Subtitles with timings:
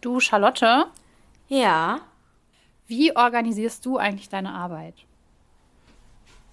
[0.00, 0.86] Du, Charlotte?
[1.48, 2.00] Ja.
[2.86, 4.94] Wie organisierst du eigentlich deine Arbeit?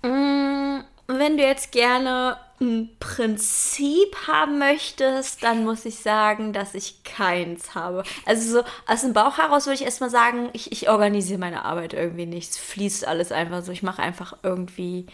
[0.03, 7.03] Mm, wenn du jetzt gerne ein Prinzip haben möchtest, dann muss ich sagen, dass ich
[7.03, 8.03] keins habe.
[8.25, 11.93] Also so aus dem Bauch heraus würde ich erstmal sagen, ich, ich organisiere meine Arbeit
[11.93, 12.51] irgendwie nicht.
[12.51, 13.71] Es fließt alles einfach so.
[13.71, 15.05] Ich mache einfach irgendwie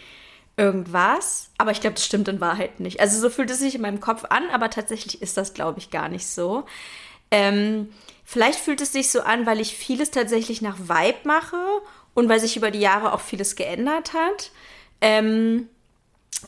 [0.58, 1.52] irgendwas.
[1.58, 3.00] Aber ich glaube, das stimmt in Wahrheit nicht.
[3.00, 5.90] Also so fühlt es sich in meinem Kopf an, aber tatsächlich ist das, glaube ich,
[5.92, 6.66] gar nicht so.
[7.30, 7.90] Ähm,
[8.24, 11.58] vielleicht fühlt es sich so an, weil ich vieles tatsächlich nach Vibe mache
[12.14, 14.52] und weil sich über die Jahre auch vieles geändert hat.
[15.02, 15.70] Ähm,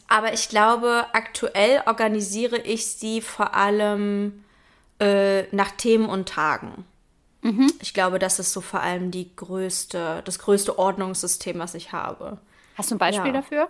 [0.08, 4.44] aber ich glaube, aktuell organisiere ich sie vor allem
[5.00, 6.86] äh, nach Themen und Tagen.
[7.42, 7.72] Mhm.
[7.82, 12.40] Ich glaube, das ist so vor allem die größte, das größte Ordnungssystem, was ich habe.
[12.76, 13.34] Hast du ein Beispiel ja.
[13.34, 13.70] dafür?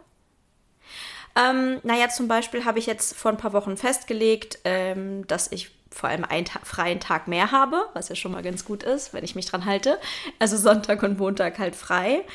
[1.35, 5.72] Ähm, naja, zum Beispiel habe ich jetzt vor ein paar Wochen festgelegt, ähm, dass ich
[5.95, 9.13] vor allem einen Ta freien Tag mehr habe, was ja schon mal ganz gut ist,
[9.13, 9.98] wenn ich mich dran halte.
[10.40, 12.25] Also Sonntag und Montag halt frei.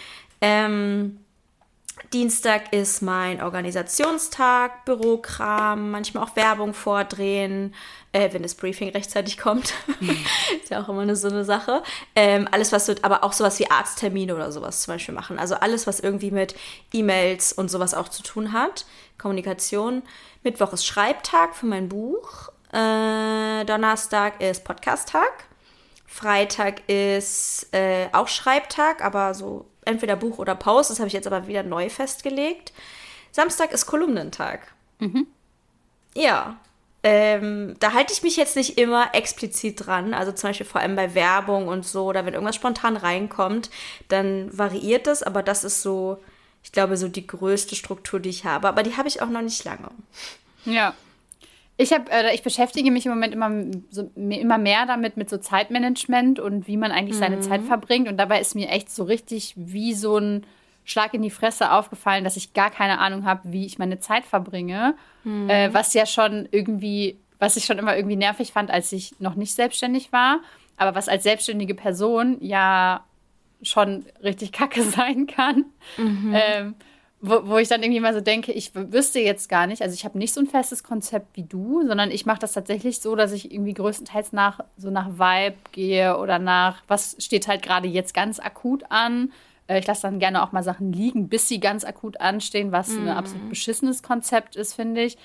[0.40, 1.20] Ähm,
[2.14, 7.74] Dienstag ist mein Organisationstag, Bürokram, manchmal auch Werbung vordrehen,
[8.12, 9.74] äh, wenn das Briefing rechtzeitig kommt.
[10.62, 11.82] Ist ja auch immer eine, so eine Sache.
[12.16, 15.38] Ähm, alles, was so, aber auch sowas wie Arzttermine oder sowas zum Beispiel machen.
[15.38, 16.54] Also alles, was irgendwie mit
[16.94, 18.86] E-Mails und sowas auch zu tun hat.
[19.18, 20.02] Kommunikation.
[20.42, 22.49] Mittwoch ist Schreibtag für mein Buch.
[22.72, 25.44] Äh, Donnerstag ist Podcast-Tag.
[26.06, 30.90] Freitag ist äh, auch Schreibtag, aber so entweder Buch oder Post.
[30.90, 32.72] Das habe ich jetzt aber wieder neu festgelegt.
[33.32, 34.60] Samstag ist Kolumnentag.
[34.98, 35.26] Mhm.
[36.14, 36.58] Ja.
[37.02, 40.12] Ähm, da halte ich mich jetzt nicht immer explizit dran.
[40.12, 43.70] Also zum Beispiel vor allem bei Werbung und so, oder wenn irgendwas spontan reinkommt,
[44.08, 46.18] dann variiert das, aber das ist so,
[46.62, 48.68] ich glaube, so die größte Struktur, die ich habe.
[48.68, 49.90] Aber die habe ich auch noch nicht lange.
[50.66, 50.94] Ja,
[51.80, 53.50] ich, hab, äh, ich beschäftige mich im Moment immer,
[53.90, 57.20] so, immer mehr damit, mit so Zeitmanagement und wie man eigentlich mhm.
[57.20, 58.06] seine Zeit verbringt.
[58.06, 60.46] Und dabei ist mir echt so richtig wie so ein
[60.84, 64.26] Schlag in die Fresse aufgefallen, dass ich gar keine Ahnung habe, wie ich meine Zeit
[64.26, 64.94] verbringe.
[65.24, 65.48] Mhm.
[65.48, 69.34] Äh, was ja schon irgendwie, was ich schon immer irgendwie nervig fand, als ich noch
[69.34, 70.40] nicht selbstständig war.
[70.76, 73.04] Aber was als selbstständige Person ja
[73.62, 75.64] schon richtig kacke sein kann.
[75.96, 76.34] Mhm.
[76.34, 76.74] Ähm,
[77.20, 80.04] wo, wo ich dann irgendwie mal so denke, ich wüsste jetzt gar nicht, also ich
[80.04, 83.32] habe nicht so ein festes Konzept wie du, sondern ich mache das tatsächlich so, dass
[83.32, 88.14] ich irgendwie größtenteils nach so nach Vibe gehe oder nach, was steht halt gerade jetzt
[88.14, 89.32] ganz akut an.
[89.66, 92.88] Äh, ich lasse dann gerne auch mal Sachen liegen, bis sie ganz akut anstehen, was
[92.88, 93.08] mm.
[93.08, 95.18] ein absolut beschissenes Konzept ist, finde ich,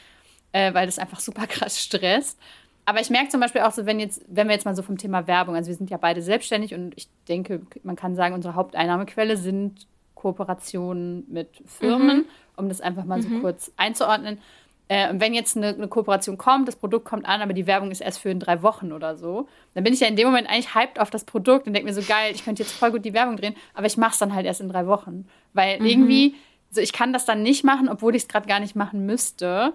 [0.51, 2.37] äh, weil das einfach super krass stresst.
[2.83, 4.97] Aber ich merke zum Beispiel auch so, wenn jetzt, wenn wir jetzt mal so vom
[4.97, 8.53] Thema Werbung, also wir sind ja beide selbstständig und ich denke, man kann sagen, unsere
[8.53, 9.87] Haupteinnahmequelle sind
[10.25, 12.25] Kooperationen mit Firmen, mhm.
[12.55, 13.41] um das einfach mal so mhm.
[13.41, 14.39] kurz einzuordnen.
[14.87, 17.91] Äh, und wenn jetzt eine, eine, Kooperation kommt, das Produkt kommt an, aber die Werbung
[17.91, 20.49] ist erst für in drei Wochen oder so, dann bin ich ja in dem Moment
[20.49, 23.05] eigentlich hyped auf das Produkt und denke mir so, geil, ich könnte jetzt voll gut
[23.05, 25.27] die Werbung drehen, aber ich mache es dann halt erst in drei Wochen.
[25.53, 25.85] Weil mhm.
[25.85, 26.35] irgendwie,
[26.71, 29.73] so ich kann das dann nicht machen, obwohl ich es gerade gar nicht machen müsste.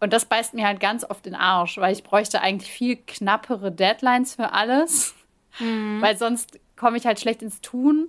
[0.00, 3.70] Und das beißt mir halt ganz oft den Arsch, weil ich bräuchte eigentlich viel knappere
[3.70, 5.14] Deadlines für alles,
[5.60, 6.00] mhm.
[6.00, 8.08] weil sonst komme ich halt schlecht ins Tun.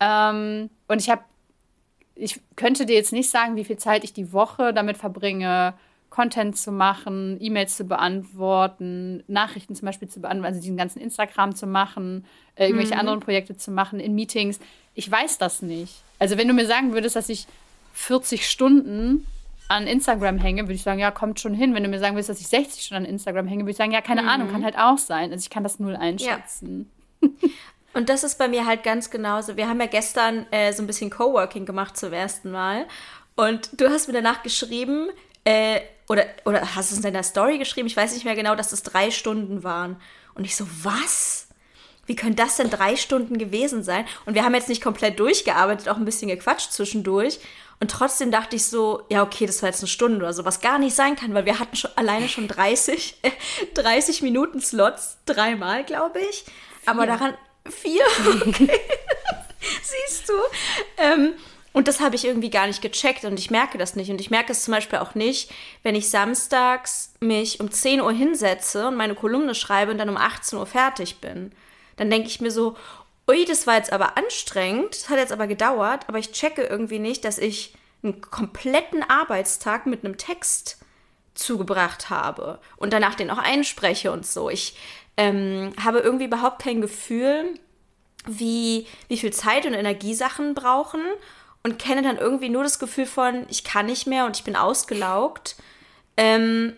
[0.00, 1.22] Ähm, und ich habe
[2.20, 5.74] ich könnte dir jetzt nicht sagen, wie viel Zeit ich die Woche damit verbringe,
[6.10, 11.54] Content zu machen, E-Mails zu beantworten, Nachrichten zum Beispiel zu beantworten, also diesen ganzen Instagram
[11.54, 12.24] zu machen,
[12.56, 13.00] äh, irgendwelche mhm.
[13.00, 14.58] anderen Projekte zu machen, in Meetings.
[14.94, 16.02] Ich weiß das nicht.
[16.18, 17.46] Also wenn du mir sagen würdest, dass ich
[17.94, 19.26] 40 Stunden
[19.68, 21.74] an Instagram hänge, würde ich sagen, ja, kommt schon hin.
[21.74, 23.92] Wenn du mir sagen würdest, dass ich 60 Stunden an Instagram hänge, würde ich sagen,
[23.92, 24.28] ja, keine mhm.
[24.28, 25.30] Ahnung, kann halt auch sein.
[25.30, 26.90] Also ich kann das null einschätzen.
[27.22, 27.28] Ja.
[27.92, 29.56] Und das ist bei mir halt ganz genauso.
[29.56, 32.86] Wir haben ja gestern äh, so ein bisschen Coworking gemacht zum ersten Mal.
[33.36, 35.08] Und du hast mir danach geschrieben,
[35.44, 38.72] äh, oder, oder hast es in deiner Story geschrieben, ich weiß nicht mehr genau, dass
[38.72, 39.96] es drei Stunden waren.
[40.34, 41.48] Und ich so, was?
[42.06, 44.04] Wie können das denn drei Stunden gewesen sein?
[44.26, 47.38] Und wir haben jetzt nicht komplett durchgearbeitet, auch ein bisschen gequatscht zwischendurch.
[47.78, 50.60] Und trotzdem dachte ich so, ja, okay, das war jetzt eine Stunde oder so, was
[50.60, 53.30] gar nicht sein kann, weil wir hatten schon alleine schon 30, äh,
[53.74, 56.44] 30 Minuten Slots, dreimal, glaube ich.
[56.84, 57.16] Aber ja.
[57.16, 57.34] daran,
[57.70, 58.04] Vier?
[58.46, 58.70] Okay.
[59.82, 60.32] Siehst du?
[60.96, 61.34] Ähm,
[61.72, 64.10] und das habe ich irgendwie gar nicht gecheckt und ich merke das nicht.
[64.10, 65.50] Und ich merke es zum Beispiel auch nicht,
[65.82, 70.16] wenn ich samstags mich um 10 Uhr hinsetze und meine Kolumne schreibe und dann um
[70.16, 71.52] 18 Uhr fertig bin.
[71.96, 72.76] Dann denke ich mir so,
[73.28, 76.98] ui, das war jetzt aber anstrengend, das hat jetzt aber gedauert, aber ich checke irgendwie
[76.98, 80.78] nicht, dass ich einen kompletten Arbeitstag mit einem Text
[81.34, 84.50] zugebracht habe und danach den auch einspreche und so.
[84.50, 84.74] Ich
[85.16, 87.58] ähm, habe irgendwie überhaupt kein Gefühl,
[88.26, 91.00] wie, wie viel Zeit und Energie Sachen brauchen
[91.62, 94.56] und kenne dann irgendwie nur das Gefühl von, ich kann nicht mehr und ich bin
[94.56, 95.56] ausgelaugt.
[96.16, 96.74] Ähm,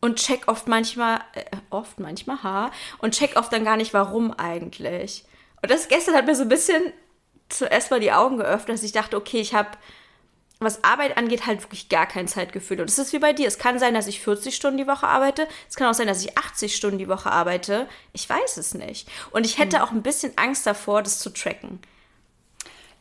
[0.00, 4.32] und check oft manchmal, äh, oft manchmal, ha, und check oft dann gar nicht, warum
[4.32, 5.24] eigentlich.
[5.62, 6.92] Und das gestern hat mir so ein bisschen
[7.48, 9.70] zuerst mal die Augen geöffnet, dass ich dachte, okay, ich habe,
[10.58, 12.80] was Arbeit angeht, halt wirklich gar kein Zeitgefühl.
[12.80, 13.46] Und es ist wie bei dir.
[13.46, 15.46] Es kann sein, dass ich 40 Stunden die Woche arbeite.
[15.68, 17.86] Es kann auch sein, dass ich 80 Stunden die Woche arbeite.
[18.12, 19.08] Ich weiß es nicht.
[19.32, 19.84] Und ich hätte hm.
[19.84, 21.80] auch ein bisschen Angst davor, das zu tracken.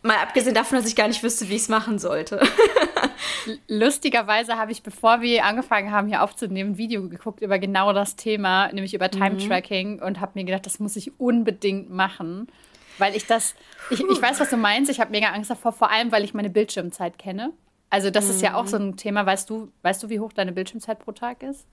[0.01, 2.39] Mal abgesehen davon, dass ich gar nicht wüsste, wie ich es machen sollte.
[3.67, 8.15] Lustigerweise habe ich, bevor wir angefangen haben, hier aufzunehmen, ein Video geguckt über genau das
[8.15, 9.39] Thema, nämlich über Time mhm.
[9.39, 12.47] Tracking und habe mir gedacht, das muss ich unbedingt machen.
[12.97, 13.55] Weil ich das,
[13.89, 16.33] ich, ich weiß, was du meinst, ich habe mega Angst davor, vor allem, weil ich
[16.33, 17.51] meine Bildschirmzeit kenne.
[17.89, 18.31] Also das mhm.
[18.31, 21.11] ist ja auch so ein Thema, weißt du, weißt du, wie hoch deine Bildschirmzeit pro
[21.11, 21.65] Tag ist?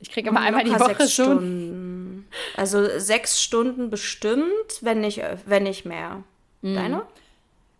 [0.00, 1.08] Ich kriege immer einmal die Woche schon.
[1.08, 2.28] Stunden.
[2.56, 4.46] Also sechs Stunden bestimmt,
[4.80, 6.22] wenn nicht, wenn nicht mehr.
[6.62, 6.74] Mhm.
[6.74, 7.02] Deine?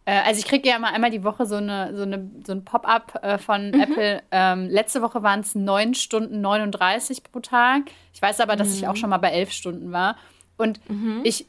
[0.05, 2.65] Äh, also ich kriege ja immer einmal die Woche so, eine, so, eine, so ein
[2.65, 3.81] Pop-up äh, von mhm.
[3.81, 4.23] Apple.
[4.31, 7.85] Ähm, letzte Woche waren es 9 Stunden 39 pro Tag.
[8.12, 8.75] Ich weiß aber, dass mhm.
[8.75, 10.17] ich auch schon mal bei 11 Stunden war.
[10.56, 11.21] Und mhm.
[11.25, 11.47] ich,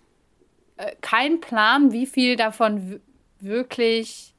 [0.81, 2.99] äh, kein Plan, wie viel davon
[3.39, 4.33] wirklich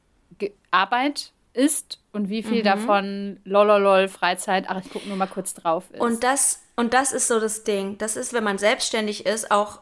[0.70, 2.64] Arbeit ist und wie viel mhm.
[2.64, 6.00] davon lololol Freizeit, ach, ich gucke nur mal kurz drauf ist.
[6.00, 7.98] Und das, und das ist so das Ding.
[7.98, 9.80] Das ist, wenn man selbstständig ist, auch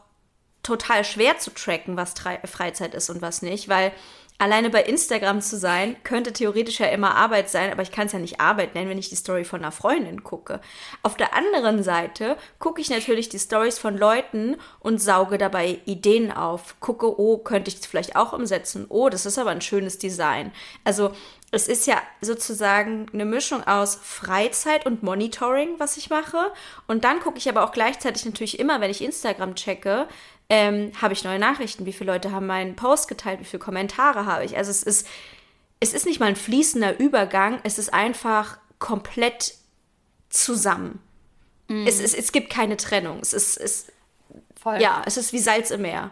[0.63, 2.13] total schwer zu tracken, was
[2.45, 3.91] Freizeit ist und was nicht, weil
[4.41, 8.13] alleine bei Instagram zu sein, könnte theoretisch ja immer Arbeit sein, aber ich kann es
[8.13, 10.61] ja nicht Arbeit nennen, wenn ich die Story von einer Freundin gucke.
[11.03, 16.31] Auf der anderen Seite gucke ich natürlich die Stories von Leuten und sauge dabei Ideen
[16.31, 16.79] auf.
[16.79, 18.87] Gucke, oh, könnte ich es vielleicht auch umsetzen?
[18.89, 20.51] Oh, das ist aber ein schönes Design.
[20.83, 21.11] Also
[21.51, 26.51] es ist ja sozusagen eine Mischung aus Freizeit und Monitoring, was ich mache.
[26.87, 30.07] Und dann gucke ich aber auch gleichzeitig natürlich immer, wenn ich Instagram checke,
[30.51, 34.25] ähm, habe ich neue Nachrichten, wie viele Leute haben meinen Post geteilt, wie viele Kommentare
[34.25, 34.57] habe ich.
[34.57, 35.07] Also es ist,
[35.79, 39.53] es ist nicht mal ein fließender Übergang, es ist einfach komplett
[40.29, 40.99] zusammen.
[41.69, 41.87] Mhm.
[41.87, 43.19] Es, es, es gibt keine Trennung.
[43.21, 43.93] Es ist, es,
[44.59, 44.81] Voll.
[44.81, 46.11] Ja, es ist wie Salz im Meer.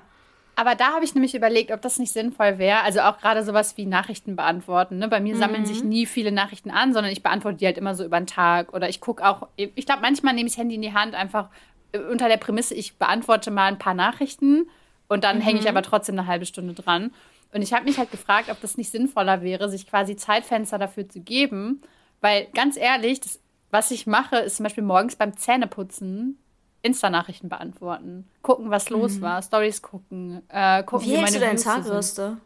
[0.55, 2.81] Aber da habe ich nämlich überlegt, ob das nicht sinnvoll wäre.
[2.83, 4.99] Also auch gerade sowas wie Nachrichten beantworten.
[4.99, 5.09] Ne?
[5.09, 5.39] Bei mir mhm.
[5.39, 8.27] sammeln sich nie viele Nachrichten an, sondern ich beantworte die halt immer so über den
[8.27, 8.73] Tag.
[8.73, 11.49] Oder ich gucke auch, ich glaube, manchmal nehme ich das Handy in die Hand, einfach
[11.93, 14.69] unter der Prämisse, ich beantworte mal ein paar Nachrichten
[15.07, 15.41] und dann mhm.
[15.41, 17.11] hänge ich aber trotzdem eine halbe Stunde dran.
[17.51, 21.09] Und ich habe mich halt gefragt, ob das nicht sinnvoller wäre, sich quasi Zeitfenster dafür
[21.09, 21.81] zu geben.
[22.21, 23.39] Weil ganz ehrlich, das,
[23.71, 26.37] was ich mache, ist zum Beispiel morgens beim Zähneputzen
[26.81, 28.29] Insta-Nachrichten beantworten.
[28.41, 29.21] Gucken, was los mhm.
[29.21, 32.37] war, Stories gucken, äh, gucken, wie, wie meine du deine Zahnbürste?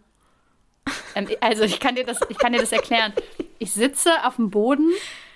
[1.15, 3.13] Ähm, also ich kann dir das, ich kann dir das erklären.
[3.59, 4.89] Ich sitze auf dem Boden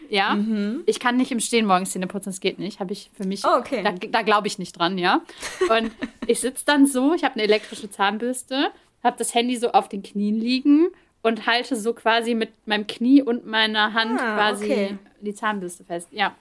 [0.09, 0.35] ja.
[0.35, 0.83] Mhm.
[0.85, 2.79] Ich kann nicht im Stehen morgens Zähne putzen, das geht nicht.
[2.79, 3.43] Habe ich für mich.
[3.45, 3.83] Oh, okay.
[3.83, 5.21] Da, da glaube ich nicht dran, ja.
[5.69, 5.91] Und
[6.27, 8.71] ich sitze dann so, ich habe eine elektrische Zahnbürste,
[9.03, 10.87] habe das Handy so auf den Knien liegen
[11.21, 14.97] und halte so quasi mit meinem Knie und meiner Hand ah, quasi okay.
[15.21, 16.07] die Zahnbürste fest.
[16.11, 16.35] Ja.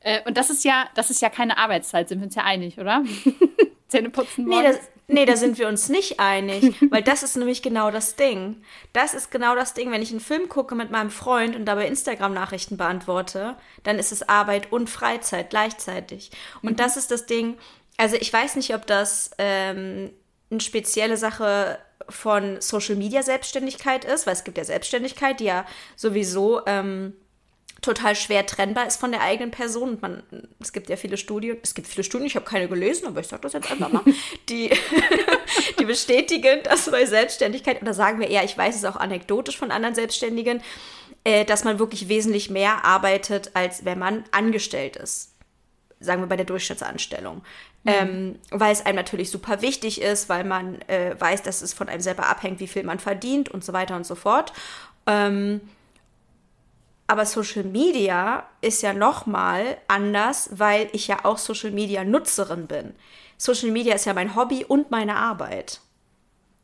[0.00, 2.78] Äh, und das ist ja, das ist ja keine Arbeitszeit, sind wir uns ja einig,
[2.78, 3.02] oder?
[3.94, 4.62] Zähne putzen morgens.
[4.62, 8.16] Nee, das, Nee, da sind wir uns nicht einig, weil das ist nämlich genau das
[8.16, 8.62] Ding.
[8.92, 11.86] Das ist genau das Ding, wenn ich einen Film gucke mit meinem Freund und dabei
[11.86, 16.30] Instagram-Nachrichten beantworte, dann ist es Arbeit und Freizeit gleichzeitig.
[16.62, 16.76] Und mhm.
[16.76, 17.58] das ist das Ding,
[17.98, 20.10] also ich weiß nicht, ob das ähm,
[20.50, 25.66] eine spezielle Sache von Social Media Selbstständigkeit ist, weil es gibt ja Selbstständigkeit, die ja
[25.96, 27.14] sowieso ähm,
[27.84, 29.90] total schwer trennbar ist von der eigenen Person.
[29.90, 30.22] Und man,
[30.60, 33.28] es gibt ja viele Studien, es gibt viele Studien, ich habe keine gelesen, aber ich
[33.28, 34.02] sage das jetzt einfach mal,
[34.48, 34.70] die,
[35.78, 39.70] die bestätigen, dass bei Selbstständigkeit, oder sagen wir eher, ich weiß es auch anekdotisch von
[39.70, 40.62] anderen Selbstständigen,
[41.24, 45.34] äh, dass man wirklich wesentlich mehr arbeitet, als wenn man angestellt ist.
[46.00, 47.42] Sagen wir bei der Durchschnittsanstellung.
[47.84, 47.92] Mhm.
[47.92, 51.88] Ähm, weil es einem natürlich super wichtig ist, weil man äh, weiß, dass es von
[51.88, 54.52] einem selber abhängt, wie viel man verdient und so weiter und so fort.
[55.06, 55.60] Ähm,
[57.06, 62.94] aber Social Media ist ja nochmal anders, weil ich ja auch Social Media Nutzerin bin.
[63.36, 65.80] Social Media ist ja mein Hobby und meine Arbeit.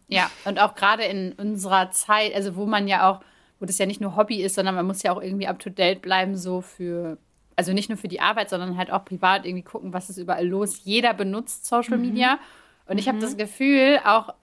[0.09, 3.21] Ja, und auch gerade in unserer Zeit, also wo man ja auch,
[3.61, 5.71] wo das ja nicht nur Hobby ist, sondern man muss ja auch irgendwie up to
[5.71, 7.19] date bleiben, so für,
[7.55, 10.47] also nicht nur für die Arbeit, sondern halt auch privat irgendwie gucken, was ist überall
[10.47, 10.81] los.
[10.85, 12.07] Jeder benutzt Social mhm.
[12.07, 12.39] Media.
[12.87, 13.11] Und ich mhm.
[13.11, 14.35] habe das Gefühl, auch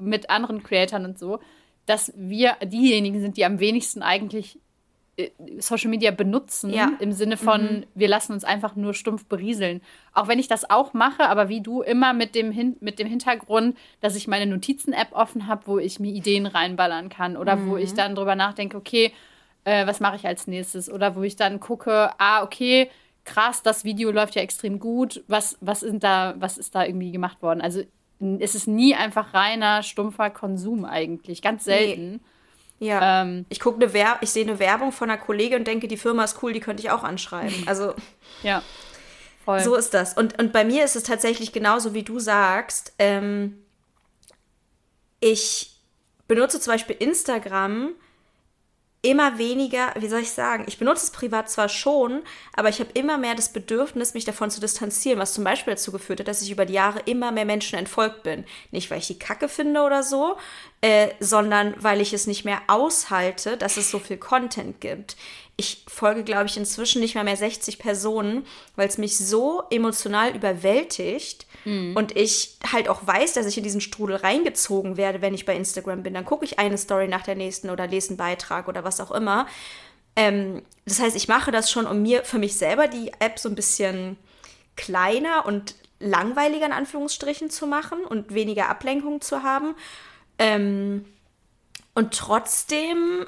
[0.00, 1.40] mit anderen Creatoren und so,
[1.86, 4.58] dass wir diejenigen sind, die am wenigsten eigentlich
[5.58, 6.92] Social Media benutzen, ja.
[6.98, 7.84] im Sinne von, mhm.
[7.94, 9.80] wir lassen uns einfach nur stumpf berieseln.
[10.12, 13.06] Auch wenn ich das auch mache, aber wie du immer mit dem, Hin mit dem
[13.06, 17.70] Hintergrund, dass ich meine Notizen-App offen habe, wo ich mir Ideen reinballern kann oder mhm.
[17.70, 19.12] wo ich dann drüber nachdenke, okay,
[19.62, 20.90] äh, was mache ich als nächstes?
[20.90, 22.90] Oder wo ich dann gucke, ah, okay,
[23.24, 27.12] krass, das Video läuft ja extrem gut, was, was, sind da, was ist da irgendwie
[27.12, 27.60] gemacht worden?
[27.60, 27.82] Also
[28.40, 32.12] es ist nie einfach reiner, stumpfer Konsum eigentlich, ganz selten.
[32.12, 32.20] Nee.
[32.78, 33.22] Ja.
[33.22, 36.24] Ähm, ich gucke eine ich sehe eine Werbung von einer Kollegin und denke, die Firma
[36.24, 37.54] ist cool, die könnte ich auch anschreiben.
[37.66, 37.94] Also.
[38.42, 38.62] ja.
[39.44, 39.60] Voll.
[39.60, 40.14] So ist das.
[40.14, 42.94] Und, und bei mir ist es tatsächlich genauso, wie du sagst.
[42.98, 43.58] Ähm,
[45.20, 45.78] ich
[46.26, 47.90] benutze zum Beispiel Instagram
[49.04, 52.22] immer weniger, wie soll ich sagen, ich benutze es privat zwar schon,
[52.54, 55.92] aber ich habe immer mehr das Bedürfnis, mich davon zu distanzieren, was zum Beispiel dazu
[55.92, 58.44] geführt hat, dass ich über die Jahre immer mehr Menschen entfolgt bin.
[58.70, 60.38] Nicht, weil ich die Kacke finde oder so,
[60.84, 65.16] äh, sondern weil ich es nicht mehr aushalte, dass es so viel Content gibt.
[65.56, 68.44] Ich folge, glaube ich, inzwischen nicht mehr mehr 60 Personen,
[68.76, 71.96] weil es mich so emotional überwältigt, Mhm.
[71.96, 75.56] Und ich halt auch weiß, dass ich in diesen Strudel reingezogen werde, wenn ich bei
[75.56, 76.14] Instagram bin.
[76.14, 79.10] Dann gucke ich eine Story nach der nächsten oder lese einen Beitrag oder was auch
[79.10, 79.46] immer.
[80.16, 83.48] Ähm, das heißt, ich mache das schon, um mir für mich selber die App so
[83.48, 84.16] ein bisschen
[84.76, 89.74] kleiner und langweiliger in Anführungsstrichen zu machen und weniger Ablenkung zu haben.
[90.38, 91.04] Ähm,
[91.94, 93.26] und trotzdem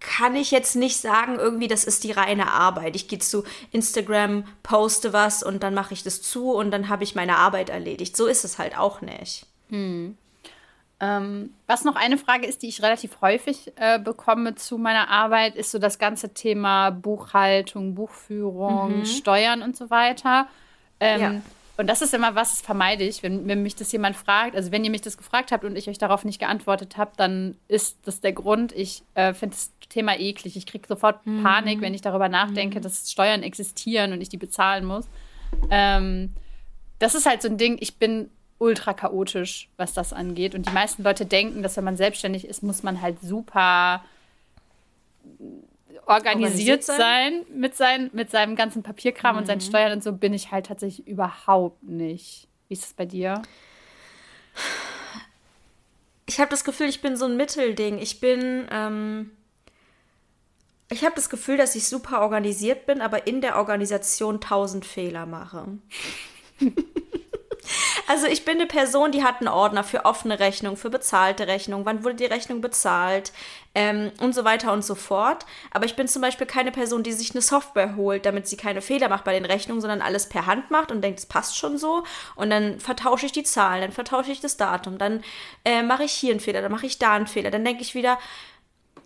[0.00, 2.94] kann ich jetzt nicht sagen, irgendwie, das ist die reine Arbeit.
[2.94, 7.04] Ich gehe zu Instagram, poste was und dann mache ich das zu und dann habe
[7.04, 8.16] ich meine Arbeit erledigt.
[8.16, 9.46] So ist es halt auch nicht.
[9.70, 10.16] Hm.
[11.00, 15.56] Ähm, was noch eine Frage ist, die ich relativ häufig äh, bekomme zu meiner Arbeit,
[15.56, 19.04] ist so das ganze Thema Buchhaltung, Buchführung, mhm.
[19.06, 20.46] Steuern und so weiter.
[21.00, 21.40] Ähm, ja.
[21.76, 24.54] Und das ist immer was, das vermeide ich, wenn, wenn mich das jemand fragt.
[24.54, 27.56] Also wenn ihr mich das gefragt habt und ich euch darauf nicht geantwortet habe, dann
[27.66, 28.72] ist das der Grund.
[28.72, 30.56] Ich äh, finde das Thema eklig.
[30.56, 31.42] Ich kriege sofort mhm.
[31.42, 32.82] Panik, wenn ich darüber nachdenke, mhm.
[32.82, 35.06] dass Steuern existieren und ich die bezahlen muss.
[35.70, 36.32] Ähm,
[37.00, 40.54] das ist halt so ein Ding, ich bin ultra chaotisch, was das angeht.
[40.54, 44.04] Und die meisten Leute denken, dass wenn man selbstständig ist, muss man halt super
[46.06, 46.98] organisiert, sein.
[46.98, 49.40] sein, mit, sein, mit seinem ganzen Papierkram mhm.
[49.40, 49.68] und seinen mhm.
[49.68, 52.48] Steuern und so bin ich halt tatsächlich überhaupt nicht.
[52.68, 53.42] Wie ist es bei dir?
[56.26, 57.98] Ich habe das Gefühl, ich bin so ein Mittelding.
[57.98, 59.30] Ich bin, ähm,
[60.90, 65.26] ich habe das Gefühl, dass ich super organisiert bin, aber in der Organisation tausend Fehler
[65.26, 65.66] mache.
[68.06, 71.86] Also ich bin eine Person, die hat einen Ordner für offene Rechnung, für bezahlte Rechnung,
[71.86, 73.32] wann wurde die Rechnung bezahlt
[73.74, 75.46] ähm, und so weiter und so fort.
[75.72, 78.82] Aber ich bin zum Beispiel keine Person, die sich eine Software holt, damit sie keine
[78.82, 81.78] Fehler macht bei den Rechnungen, sondern alles per Hand macht und denkt, es passt schon
[81.78, 82.04] so.
[82.36, 85.24] Und dann vertausche ich die Zahlen, dann vertausche ich das Datum, dann
[85.64, 87.50] äh, mache ich hier einen Fehler, dann mache ich da einen Fehler.
[87.50, 88.18] Dann denke ich wieder,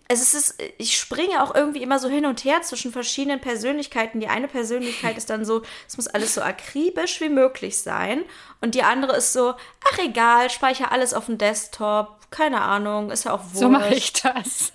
[0.08, 4.20] es ist, ich springe auch irgendwie immer so hin und her zwischen verschiedenen Persönlichkeiten.
[4.20, 8.24] Die eine Persönlichkeit ist dann so, es muss alles so akribisch wie möglich sein.
[8.62, 9.54] Und die andere ist so,
[9.92, 13.58] ach egal, speichere alles auf dem Desktop, keine Ahnung, ist ja auch wurscht.
[13.58, 14.72] So mache ich das.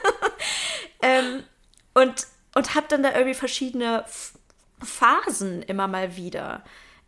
[1.02, 1.44] ähm,
[1.94, 4.04] und und habe dann da irgendwie verschiedene
[4.82, 6.62] Phasen immer mal wieder.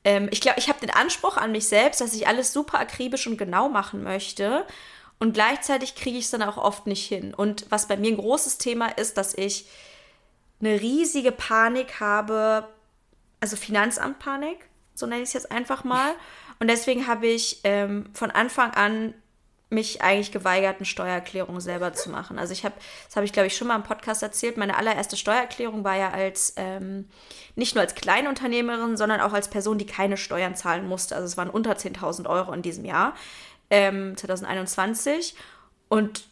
[0.05, 3.27] Ähm, ich glaube, ich habe den Anspruch an mich selbst, dass ich alles super akribisch
[3.27, 4.67] und genau machen möchte.
[5.19, 7.35] Und gleichzeitig kriege ich es dann auch oft nicht hin.
[7.35, 9.67] Und was bei mir ein großes Thema ist, dass ich
[10.61, 12.69] eine riesige Panik habe,
[13.41, 14.59] also Finanzamtpanik,
[14.95, 16.15] so nenne ich es jetzt einfach mal.
[16.61, 19.15] Und deswegen habe ich ähm, von Anfang an
[19.71, 22.39] mich eigentlich geweigert, eine Steuererklärung selber zu machen.
[22.39, 22.75] Also ich habe,
[23.07, 26.11] das habe ich glaube ich schon mal im Podcast erzählt, meine allererste Steuererklärung war ja
[26.11, 27.09] als, ähm,
[27.57, 31.17] nicht nur als Kleinunternehmerin, sondern auch als Person, die keine Steuern zahlen musste.
[31.17, 33.15] Also es waren unter 10.000 Euro in diesem Jahr
[33.71, 35.35] ähm, 2021.
[35.89, 36.25] Und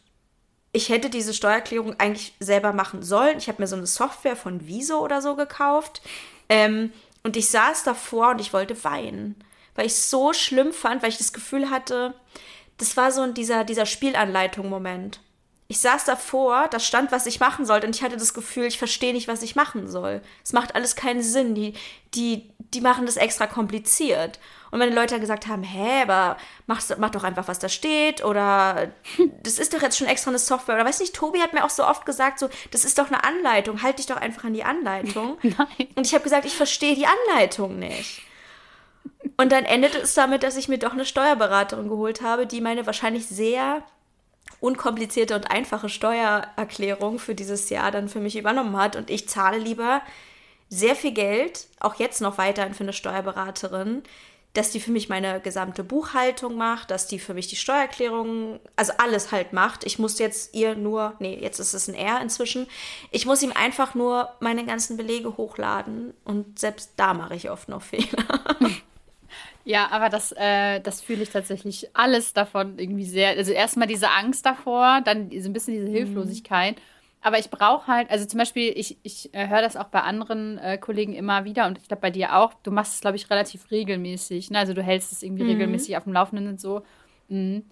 [0.72, 3.38] ich hätte diese Steuererklärung eigentlich selber machen sollen.
[3.38, 6.02] Ich habe mir so eine Software von Viso oder so gekauft.
[6.48, 9.36] Ähm, und ich saß davor und ich wollte weinen,
[9.74, 12.14] weil ich es so schlimm fand, weil ich das Gefühl hatte,
[12.78, 15.20] das war so dieser, dieser Spielanleitung-Moment.
[15.72, 18.76] Ich saß davor, da stand, was ich machen sollte, und ich hatte das Gefühl, ich
[18.76, 20.20] verstehe nicht, was ich machen soll.
[20.44, 21.54] Es macht alles keinen Sinn.
[21.54, 21.72] Die,
[22.12, 24.38] die, die machen das extra kompliziert.
[24.70, 26.36] Und wenn die Leute dann gesagt haben, hä, aber
[26.66, 28.92] mach, mach doch einfach, was da steht oder
[29.42, 31.70] das ist doch jetzt schon extra eine Software oder weiß nicht, Tobi hat mir auch
[31.70, 34.64] so oft gesagt, so, das ist doch eine Anleitung, halt dich doch einfach an die
[34.64, 35.38] Anleitung.
[35.42, 35.88] Nein.
[35.94, 38.20] Und ich habe gesagt, ich verstehe die Anleitung nicht.
[39.38, 42.84] Und dann endete es damit, dass ich mir doch eine Steuerberaterin geholt habe, die meine
[42.84, 43.82] wahrscheinlich sehr
[44.60, 48.96] unkomplizierte und einfache Steuererklärung für dieses Jahr dann für mich übernommen hat.
[48.96, 50.02] Und ich zahle lieber
[50.68, 54.02] sehr viel Geld, auch jetzt noch weiterhin für eine Steuerberaterin,
[54.54, 58.92] dass die für mich meine gesamte Buchhaltung macht, dass die für mich die Steuererklärung, also
[58.98, 59.84] alles halt macht.
[59.84, 62.66] Ich muss jetzt ihr nur, nee, jetzt ist es ein R inzwischen.
[63.10, 67.68] Ich muss ihm einfach nur meine ganzen Belege hochladen und selbst da mache ich oft
[67.68, 68.44] noch Fehler.
[69.64, 73.30] Ja, aber das, äh, das fühle ich tatsächlich alles davon irgendwie sehr.
[73.30, 75.92] Also erstmal diese Angst davor, dann so ein bisschen diese mhm.
[75.92, 76.76] Hilflosigkeit.
[76.76, 76.82] Mhm.
[77.24, 80.58] Aber ich brauche halt, also zum Beispiel, ich, ich äh, höre das auch bei anderen
[80.58, 83.30] äh, Kollegen immer wieder und ich glaube bei dir auch, du machst es, glaube ich,
[83.30, 84.50] relativ regelmäßig.
[84.50, 84.58] Ne?
[84.58, 85.50] Also du hältst es irgendwie mhm.
[85.50, 86.82] regelmäßig auf dem Laufenden und so.
[87.28, 87.64] Mhm.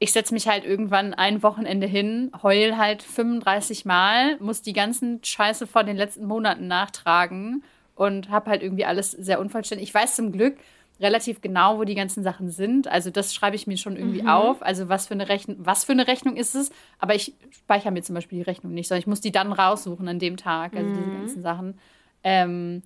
[0.00, 5.22] ich setze mich halt irgendwann ein Wochenende hin, heul halt 35 Mal, muss die ganzen
[5.22, 7.62] Scheiße vor den letzten Monaten nachtragen
[7.94, 9.88] und habe halt irgendwie alles sehr unvollständig.
[9.88, 10.56] Ich weiß zum Glück
[11.00, 12.88] relativ genau, wo die ganzen Sachen sind.
[12.88, 14.28] Also das schreibe ich mir schon irgendwie mhm.
[14.28, 14.62] auf.
[14.62, 16.70] Also was für eine Rechnung, was für eine Rechnung ist es?
[16.98, 20.08] Aber ich speichere mir zum Beispiel die Rechnung nicht, sondern ich muss die dann raussuchen
[20.08, 20.74] an dem Tag.
[20.74, 20.94] Also mhm.
[20.94, 21.78] diese ganzen Sachen.
[22.24, 22.82] Ähm,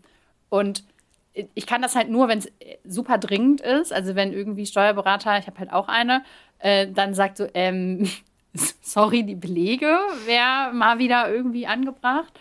[0.48, 0.84] und
[1.54, 2.50] ich kann das halt nur, wenn es
[2.84, 3.92] super dringend ist.
[3.92, 6.24] Also wenn irgendwie Steuerberater, ich habe halt auch eine,
[6.58, 8.10] äh, dann sagt so, ähm,
[8.82, 12.32] sorry, die Belege wäre mal wieder irgendwie angebracht.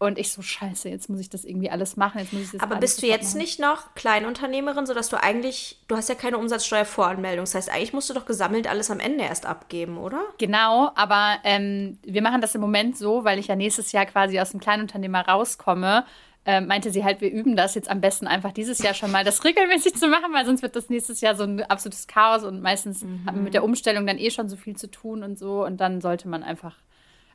[0.00, 2.20] Und ich so, scheiße, jetzt muss ich das irgendwie alles machen.
[2.20, 3.38] Jetzt muss ich das Aber bist du jetzt machen.
[3.38, 7.44] nicht noch Kleinunternehmerin, sodass du eigentlich, du hast ja keine Umsatzsteuervoranmeldung.
[7.44, 10.22] Das heißt, eigentlich musst du doch gesammelt alles am Ende erst abgeben, oder?
[10.38, 14.38] Genau, aber ähm, wir machen das im Moment so, weil ich ja nächstes Jahr quasi
[14.38, 16.04] aus dem Kleinunternehmer rauskomme,
[16.48, 19.24] äh, meinte sie halt, wir üben das jetzt am besten einfach dieses Jahr schon mal,
[19.24, 22.62] das regelmäßig zu machen, weil sonst wird das nächstes Jahr so ein absolutes Chaos und
[22.62, 23.26] meistens mhm.
[23.26, 25.78] hat man mit der Umstellung dann eh schon so viel zu tun und so und
[25.78, 26.76] dann sollte man einfach.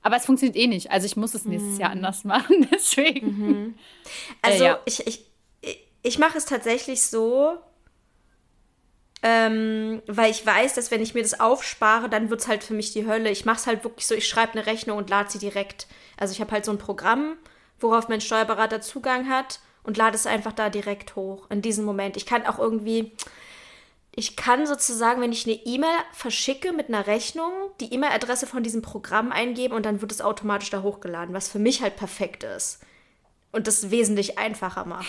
[0.03, 0.91] Aber es funktioniert eh nicht.
[0.91, 1.79] Also ich muss es nächstes mhm.
[1.79, 3.27] Jahr anders machen, deswegen.
[3.27, 3.75] Mhm.
[4.41, 4.79] Also äh, ja.
[4.85, 5.25] ich, ich,
[6.03, 7.57] ich mache es tatsächlich so,
[9.23, 12.73] ähm, weil ich weiß, dass wenn ich mir das aufspare, dann wird es halt für
[12.73, 13.29] mich die Hölle.
[13.29, 15.87] Ich mache es halt wirklich so, ich schreibe eine Rechnung und lade sie direkt.
[16.17, 17.37] Also ich habe halt so ein Programm,
[17.79, 22.17] worauf mein Steuerberater Zugang hat und lade es einfach da direkt hoch in diesem Moment.
[22.17, 23.13] Ich kann auch irgendwie,
[24.15, 28.83] ich kann sozusagen, wenn ich eine E-Mail verschicke mit einer Rechnung, die E-Mail-Adresse von diesem
[28.83, 32.79] Programm eingeben und dann wird es automatisch da hochgeladen, was für mich halt perfekt ist
[33.51, 35.07] und das wesentlich einfacher macht.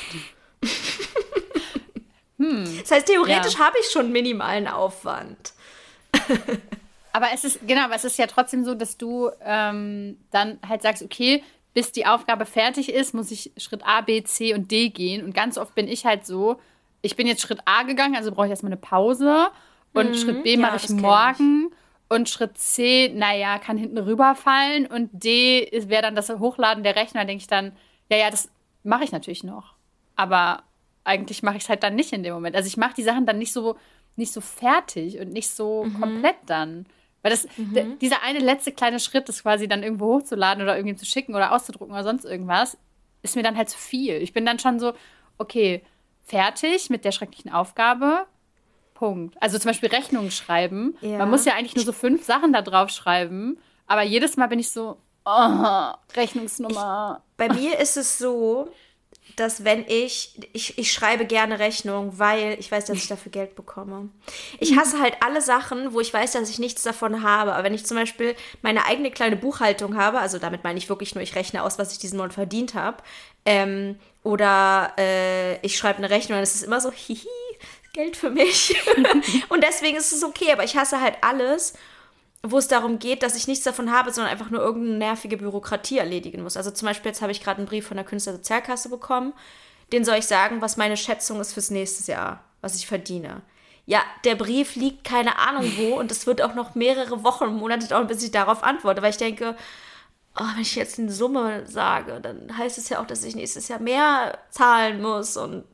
[2.38, 2.78] hm.
[2.80, 3.58] Das heißt, theoretisch ja.
[3.58, 5.52] habe ich schon minimalen Aufwand.
[7.12, 10.80] aber es ist, genau, aber es ist ja trotzdem so, dass du ähm, dann halt
[10.80, 11.42] sagst, okay,
[11.74, 15.22] bis die Aufgabe fertig ist, muss ich Schritt A, B, C und D gehen.
[15.22, 16.58] Und ganz oft bin ich halt so,
[17.04, 19.48] ich bin jetzt Schritt A gegangen, also brauche ich erstmal eine Pause.
[19.92, 21.68] Und mhm, Schritt B ja, mache ich morgen.
[21.68, 22.16] Ich.
[22.16, 24.86] Und Schritt C, naja, kann hinten rüberfallen.
[24.86, 27.72] Und D wäre dann das Hochladen der Rechner, denke ich dann,
[28.10, 28.50] ja, ja, das
[28.84, 29.74] mache ich natürlich noch.
[30.16, 30.62] Aber
[31.04, 32.56] eigentlich mache ich es halt dann nicht in dem Moment.
[32.56, 33.76] Also ich mache die Sachen dann nicht so,
[34.16, 36.00] nicht so fertig und nicht so mhm.
[36.00, 36.86] komplett dann.
[37.20, 37.98] Weil das, mhm.
[37.98, 41.52] dieser eine letzte kleine Schritt, das quasi dann irgendwo hochzuladen oder irgendwie zu schicken oder
[41.52, 42.78] auszudrucken oder sonst irgendwas,
[43.22, 44.14] ist mir dann halt zu viel.
[44.22, 44.94] Ich bin dann schon so,
[45.36, 45.82] okay,
[46.24, 48.26] fertig mit der schrecklichen Aufgabe.
[48.94, 49.36] Punkt.
[49.42, 50.96] Also zum Beispiel Rechnungen schreiben.
[51.00, 51.18] Ja.
[51.18, 53.58] Man muss ja eigentlich nur so fünf Sachen da drauf schreiben.
[53.86, 57.20] Aber jedes Mal bin ich so, oh, Rechnungsnummer.
[57.20, 58.72] Ich, bei mir ist es so,
[59.36, 63.56] dass wenn ich, ich, ich schreibe gerne Rechnung, weil ich weiß, dass ich dafür Geld
[63.56, 64.10] bekomme.
[64.60, 67.52] Ich hasse halt alle Sachen, wo ich weiß, dass ich nichts davon habe.
[67.54, 71.14] Aber wenn ich zum Beispiel meine eigene kleine Buchhaltung habe, also damit meine ich wirklich
[71.14, 72.98] nur, ich rechne aus, was ich diesen Monat verdient habe,
[73.44, 77.28] ähm, oder äh, ich schreibe eine Rechnung, ist es immer so, hihi,
[77.92, 78.74] Geld für mich.
[79.48, 81.74] und deswegen ist es okay, aber ich hasse halt alles,
[82.42, 85.98] wo es darum geht, dass ich nichts davon habe, sondern einfach nur irgendeine nervige Bürokratie
[85.98, 86.56] erledigen muss.
[86.56, 89.32] Also zum Beispiel, jetzt habe ich gerade einen Brief von der Künstlersozialkasse bekommen.
[89.92, 93.42] Den soll ich sagen, was meine Schätzung ist fürs nächste Jahr, was ich verdiene.
[93.86, 97.86] Ja, der Brief liegt keine Ahnung wo und es wird auch noch mehrere Wochen, Monate
[97.86, 99.56] dauern, bis ich darauf antworte, weil ich denke,
[100.36, 103.68] oh, wenn ich jetzt eine Summe sage, dann heißt es ja auch, dass ich nächstes
[103.68, 105.64] Jahr mehr zahlen muss und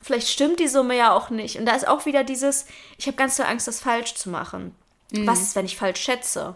[0.00, 1.58] vielleicht stimmt die Summe ja auch nicht.
[1.58, 2.66] Und da ist auch wieder dieses,
[2.98, 4.74] ich habe ganz so Angst, das falsch zu machen.
[5.12, 5.26] Mhm.
[5.26, 6.54] Was ist, wenn ich falsch schätze?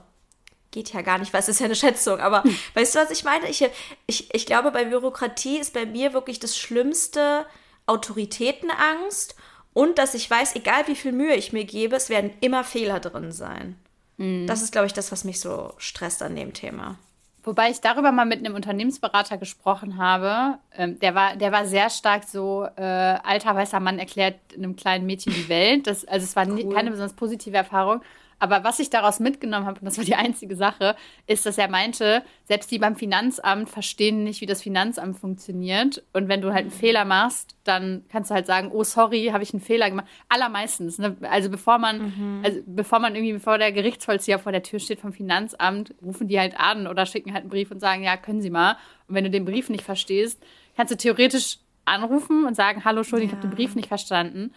[0.70, 2.20] Geht ja gar nicht, weil es ist ja eine Schätzung.
[2.20, 2.56] Aber mhm.
[2.74, 3.48] weißt du, was ich meine?
[3.48, 3.64] Ich,
[4.06, 7.46] ich, ich glaube, bei Bürokratie ist bei mir wirklich das Schlimmste
[7.86, 9.36] Autoritätenangst
[9.72, 12.98] und dass ich weiß, egal wie viel Mühe ich mir gebe, es werden immer Fehler
[12.98, 13.76] drin sein.
[14.16, 14.46] Mhm.
[14.46, 16.98] Das ist, glaube ich, das, was mich so stresst an dem Thema.
[17.44, 20.58] Wobei ich darüber mal mit einem Unternehmensberater gesprochen habe.
[20.74, 25.04] Ähm, der, war, der war sehr stark so, äh, alter weißer Mann erklärt einem kleinen
[25.04, 25.86] Mädchen die Welt.
[25.86, 26.72] Das, also es war cool.
[26.72, 28.00] keine besonders positive Erfahrung.
[28.38, 31.68] Aber was ich daraus mitgenommen habe, und das war die einzige Sache, ist, dass er
[31.68, 36.02] meinte, selbst die beim Finanzamt verstehen nicht, wie das Finanzamt funktioniert.
[36.12, 39.42] Und wenn du halt einen Fehler machst, dann kannst du halt sagen, oh sorry, habe
[39.42, 40.06] ich einen Fehler gemacht.
[40.28, 40.98] Allermeistens.
[40.98, 41.16] Ne?
[41.22, 42.42] Also bevor man, mhm.
[42.44, 46.38] also bevor man irgendwie bevor der Gerichtsvollzieher vor der Tür steht vom Finanzamt, rufen die
[46.38, 48.76] halt an oder schicken halt einen Brief und sagen, ja, können Sie mal.
[49.08, 50.42] Und wenn du den Brief nicht verstehst,
[50.76, 53.38] kannst du theoretisch anrufen und sagen, hallo, Entschuldigung, ja.
[53.38, 54.52] ich habe den Brief nicht verstanden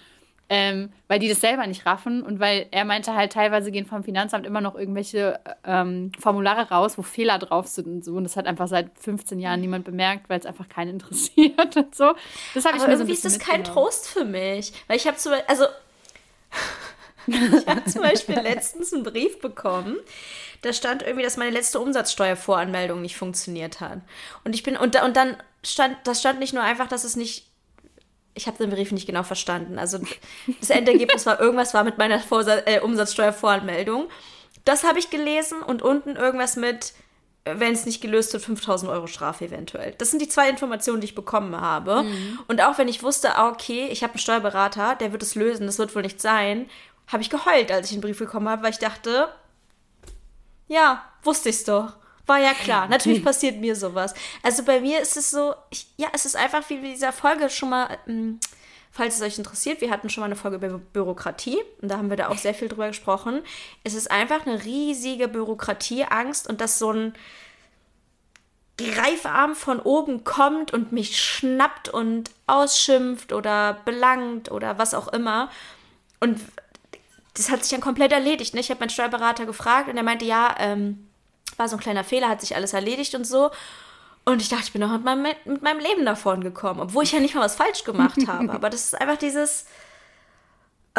[0.50, 4.04] ähm, weil die das selber nicht raffen und weil er meinte halt, teilweise gehen vom
[4.04, 8.14] Finanzamt immer noch irgendwelche ähm, Formulare raus, wo Fehler drauf sind und so.
[8.14, 11.94] Und das hat einfach seit 15 Jahren niemand bemerkt, weil es einfach keinen interessiert und
[11.94, 12.14] so.
[12.54, 15.18] Das habe ich mir so irgendwie ist das kein Trost für mich, weil ich habe
[15.18, 15.66] zum Beispiel, also
[17.58, 19.98] ich habe zum Beispiel letztens einen Brief bekommen.
[20.62, 24.00] Da stand irgendwie, dass meine letzte Umsatzsteuervoranmeldung nicht funktioniert hat.
[24.44, 27.47] Und ich bin, und, und dann stand, das stand nicht nur einfach, dass es nicht
[28.38, 29.78] ich habe den Brief nicht genau verstanden.
[29.78, 30.00] Also
[30.60, 34.08] das Endergebnis war irgendwas war mit meiner Vorsa äh, Umsatzsteuervoranmeldung.
[34.64, 36.94] Das habe ich gelesen und unten irgendwas mit,
[37.46, 39.94] wenn es nicht gelöst wird, 5000 Euro Strafe eventuell.
[39.98, 42.04] Das sind die zwei Informationen, die ich bekommen habe.
[42.04, 42.40] Mhm.
[42.48, 45.66] Und auch wenn ich wusste, ah, okay, ich habe einen Steuerberater, der wird es lösen,
[45.66, 46.70] das wird wohl nicht sein,
[47.08, 49.30] habe ich geheult, als ich den Brief bekommen habe, weil ich dachte,
[50.68, 51.94] ja, wusste ich's doch.
[52.28, 52.88] War ja klar.
[52.88, 54.14] Natürlich passiert mir sowas.
[54.44, 57.50] Also bei mir ist es so, ich, ja, es ist einfach wie in dieser Folge
[57.50, 58.40] schon mal, ähm,
[58.92, 62.10] falls es euch interessiert, wir hatten schon mal eine Folge über Bürokratie und da haben
[62.10, 63.42] wir da auch sehr viel drüber gesprochen.
[63.84, 67.14] Es ist einfach eine riesige Bürokratieangst und dass so ein
[68.78, 75.50] Greifarm von oben kommt und mich schnappt und ausschimpft oder belangt oder was auch immer.
[76.20, 76.40] Und
[77.34, 78.54] das hat sich dann komplett erledigt.
[78.54, 78.60] Ne?
[78.60, 81.07] Ich habe meinen Steuerberater gefragt und er meinte, ja, ähm,
[81.56, 83.52] war so ein kleiner Fehler, hat sich alles erledigt und so.
[84.26, 87.14] Und ich dachte, ich bin noch mit meinem, mit meinem Leben davon gekommen, obwohl ich
[87.14, 88.52] ja nicht mal was falsch gemacht habe.
[88.52, 89.66] Aber das ist einfach dieses.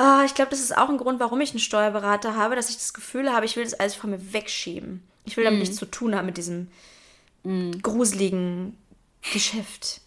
[0.00, 2.76] Oh, ich glaube, das ist auch ein Grund, warum ich einen Steuerberater habe, dass ich
[2.76, 5.02] das Gefühl habe, ich will das alles von mir wegschieben.
[5.24, 5.62] Ich will damit mm.
[5.62, 6.68] nichts zu tun haben mit diesem
[7.42, 7.72] mm.
[7.82, 8.78] gruseligen
[9.32, 10.00] Geschäft.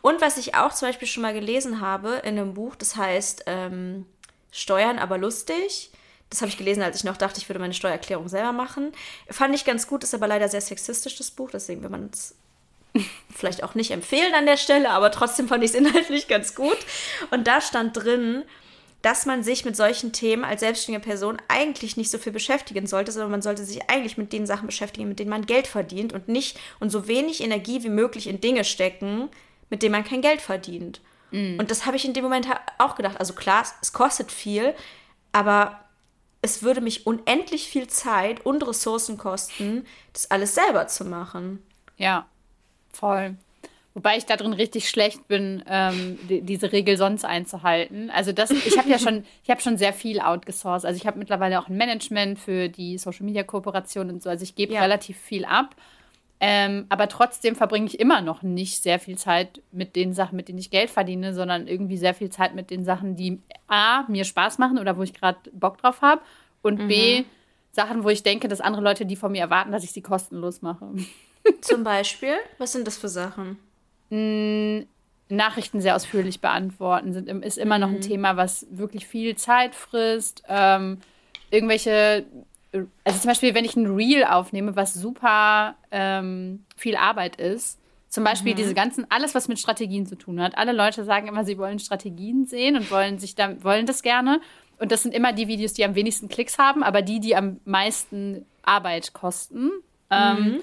[0.00, 3.44] Und was ich auch zum Beispiel schon mal gelesen habe in einem Buch, das heißt
[3.46, 4.06] ähm,
[4.52, 5.90] Steuern aber lustig.
[6.32, 8.92] Das habe ich gelesen, als ich noch dachte, ich würde meine Steuererklärung selber machen.
[9.28, 11.50] Fand ich ganz gut, ist aber leider sehr sexistisch, das Buch.
[11.52, 12.34] Deswegen will man es
[13.34, 16.78] vielleicht auch nicht empfehlen an der Stelle, aber trotzdem fand ich es inhaltlich ganz gut.
[17.32, 18.44] Und da stand drin,
[19.02, 23.12] dass man sich mit solchen Themen als selbstständige Person eigentlich nicht so viel beschäftigen sollte,
[23.12, 26.28] sondern man sollte sich eigentlich mit den Sachen beschäftigen, mit denen man Geld verdient und
[26.28, 29.28] nicht und so wenig Energie wie möglich in Dinge stecken,
[29.68, 31.02] mit denen man kein Geld verdient.
[31.30, 31.58] Mm.
[31.58, 33.20] Und das habe ich in dem Moment auch gedacht.
[33.20, 34.74] Also klar, es kostet viel,
[35.32, 35.82] aber
[36.42, 41.62] es würde mich unendlich viel Zeit und Ressourcen kosten, das alles selber zu machen.
[41.96, 42.26] Ja,
[42.92, 43.36] voll.
[43.94, 48.10] Wobei ich da drin richtig schlecht bin, ähm, die, diese Regel sonst einzuhalten.
[48.10, 50.86] Also das, ich habe ja schon, ich habe schon sehr viel outgesourced.
[50.86, 54.30] Also ich habe mittlerweile auch ein Management für die Social Media Kooperation und so.
[54.30, 54.80] Also ich gebe ja.
[54.80, 55.76] relativ viel ab.
[56.44, 60.48] Ähm, aber trotzdem verbringe ich immer noch nicht sehr viel Zeit mit den Sachen, mit
[60.48, 64.24] denen ich Geld verdiene, sondern irgendwie sehr viel Zeit mit den Sachen, die A, mir
[64.24, 66.20] Spaß machen oder wo ich gerade Bock drauf habe
[66.60, 66.88] und mhm.
[66.88, 67.24] B,
[67.70, 70.62] Sachen, wo ich denke, dass andere Leute die von mir erwarten, dass ich sie kostenlos
[70.62, 70.90] mache.
[71.60, 72.34] Zum Beispiel?
[72.58, 73.56] Was sind das für Sachen?
[75.28, 78.00] Nachrichten sehr ausführlich beantworten sind, ist immer noch ein mhm.
[78.00, 80.42] Thema, was wirklich viel Zeit frisst.
[80.48, 80.98] Ähm,
[81.52, 82.26] irgendwelche
[83.04, 88.24] also zum Beispiel, wenn ich ein Reel aufnehme, was super ähm, viel Arbeit ist, zum
[88.24, 88.56] Beispiel mhm.
[88.56, 90.58] diese ganzen, alles, was mit Strategien zu tun hat.
[90.58, 94.40] Alle Leute sagen immer, sie wollen Strategien sehen und wollen sich da, wollen das gerne.
[94.78, 97.60] Und das sind immer die Videos, die am wenigsten Klicks haben, aber die, die am
[97.64, 99.70] meisten Arbeit kosten.
[100.10, 100.46] Ähm, mhm.
[100.46, 100.60] Ähm,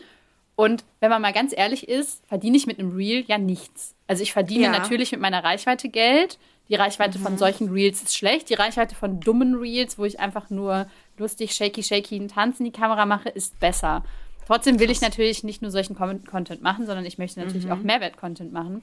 [0.55, 3.95] und wenn man mal ganz ehrlich ist, verdiene ich mit einem Reel ja nichts.
[4.07, 4.71] Also ich verdiene ja.
[4.71, 6.37] natürlich mit meiner Reichweite Geld.
[6.67, 7.23] Die Reichweite mhm.
[7.23, 8.49] von solchen Reels ist schlecht.
[8.49, 10.87] Die Reichweite von dummen Reels, wo ich einfach nur
[11.19, 14.03] lustig, shaky, shaky einen Tanz in die Kamera mache, ist besser.
[14.47, 17.71] Trotzdem will ich natürlich nicht nur solchen Content machen, sondern ich möchte natürlich mhm.
[17.71, 18.81] auch Mehrwert-Content machen.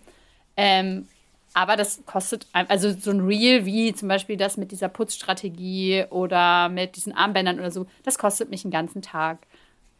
[0.57, 1.09] Ähm,
[1.55, 6.69] aber das kostet, also so ein Reel wie zum Beispiel das mit dieser Putzstrategie oder
[6.69, 9.39] mit diesen Armbändern oder so, das kostet mich einen ganzen Tag.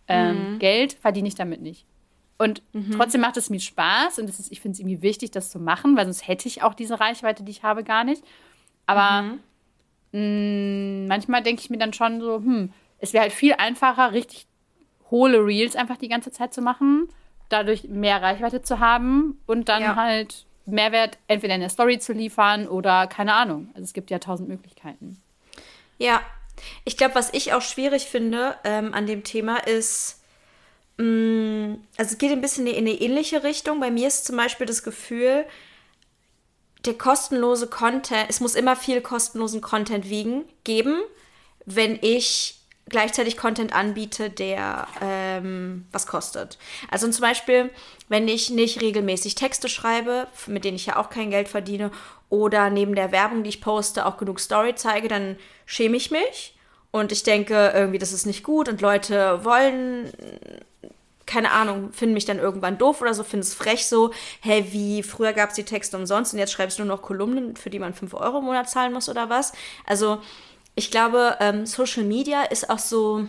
[0.07, 0.59] Ähm, mhm.
[0.59, 1.85] Geld verdiene ich damit nicht.
[2.39, 2.93] Und mhm.
[2.93, 5.97] trotzdem macht es mir Spaß und ist, ich finde es irgendwie wichtig, das zu machen,
[5.97, 8.23] weil sonst hätte ich auch diese Reichweite, die ich habe, gar nicht.
[8.85, 9.41] Aber mhm.
[10.13, 14.13] Mh, mm, manchmal denke ich mir dann schon so, hm, es wäre halt viel einfacher,
[14.13, 14.47] richtig
[15.11, 17.09] hohle Reels einfach die ganze Zeit zu machen,
[17.49, 19.97] dadurch mehr Reichweite zu haben und dann ja.
[19.97, 23.69] halt Mehrwert entweder in der Story zu liefern oder keine Ahnung.
[23.75, 25.23] Also es gibt ja tausend Möglichkeiten.
[25.99, 26.21] Ja,
[26.85, 30.23] ich glaube, was ich auch schwierig finde ähm, an dem Thema ist,
[30.97, 33.81] mh, mm, also es geht ein bisschen in eine ähnliche Richtung.
[33.81, 35.45] Bei mir ist zum Beispiel das Gefühl,
[36.87, 41.01] der kostenlose Content, es muss immer viel kostenlosen Content wiegen, geben,
[41.65, 46.57] wenn ich gleichzeitig Content anbiete, der ähm, was kostet.
[46.91, 47.71] Also zum Beispiel,
[48.09, 51.91] wenn ich nicht regelmäßig Texte schreibe, mit denen ich ja auch kein Geld verdiene,
[52.29, 56.57] oder neben der Werbung, die ich poste, auch genug Story zeige, dann schäme ich mich
[56.91, 60.13] und ich denke irgendwie, das ist nicht gut und Leute wollen
[61.27, 65.03] keine Ahnung, finden mich dann irgendwann doof oder so, finden es frech so, hey, wie
[65.03, 67.81] früher gab es die Texte umsonst und jetzt schreibst du nur noch Kolumnen, für die
[67.81, 69.53] man 5 Euro im Monat zahlen muss oder was.
[69.85, 70.21] Also
[70.77, 73.29] ich glaube, ähm, Social Media ist auch so,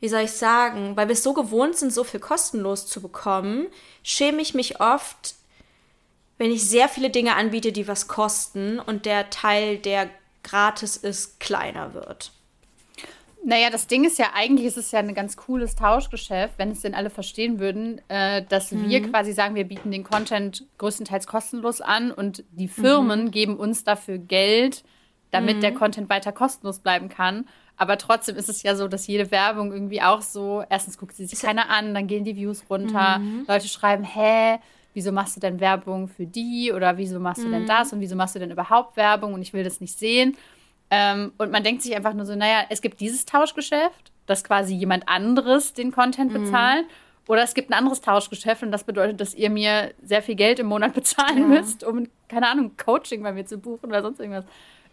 [0.00, 3.66] wie soll ich sagen, weil wir es so gewohnt sind, so viel kostenlos zu bekommen,
[4.02, 5.34] schäme ich mich oft,
[6.38, 10.10] wenn ich sehr viele Dinge anbiete, die was kosten und der Teil, der
[10.42, 12.32] gratis ist, kleiner wird.
[13.46, 16.80] Naja, das Ding ist ja, eigentlich ist es ja ein ganz cooles Tauschgeschäft, wenn es
[16.80, 18.88] denn alle verstehen würden, äh, dass mhm.
[18.88, 23.30] wir quasi sagen, wir bieten den Content größtenteils kostenlos an und die Firmen mhm.
[23.30, 24.82] geben uns dafür Geld,
[25.30, 25.60] damit mhm.
[25.60, 27.46] der Content weiter kostenlos bleiben kann.
[27.76, 31.26] Aber trotzdem ist es ja so, dass jede Werbung irgendwie auch so, erstens guckt sie
[31.26, 33.44] sich keiner an, dann gehen die Views runter, mhm.
[33.46, 34.58] Leute schreiben, hä,
[34.92, 37.68] wieso machst du denn Werbung für die oder wieso machst du denn mhm.
[37.68, 40.36] das und wieso machst du denn überhaupt Werbung und ich will das nicht sehen.
[40.90, 44.74] Ähm, und man denkt sich einfach nur so, naja, es gibt dieses Tauschgeschäft, dass quasi
[44.74, 46.44] jemand anderes den Content mhm.
[46.44, 46.84] bezahlt.
[47.28, 50.60] Oder es gibt ein anderes Tauschgeschäft und das bedeutet, dass ihr mir sehr viel Geld
[50.60, 51.46] im Monat bezahlen ja.
[51.60, 54.44] müsst, um, keine Ahnung, Coaching bei mir zu buchen oder sonst irgendwas.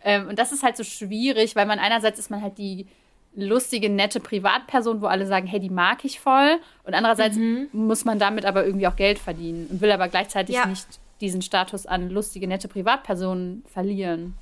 [0.03, 2.87] Ähm, und das ist halt so schwierig, weil man einerseits ist man halt die
[3.35, 6.59] lustige, nette Privatperson, wo alle sagen, hey, die mag ich voll.
[6.83, 7.67] Und andererseits mhm.
[7.71, 10.65] muss man damit aber irgendwie auch Geld verdienen und will aber gleichzeitig ja.
[10.65, 10.87] nicht
[11.21, 14.35] diesen Status an lustige, nette Privatpersonen verlieren.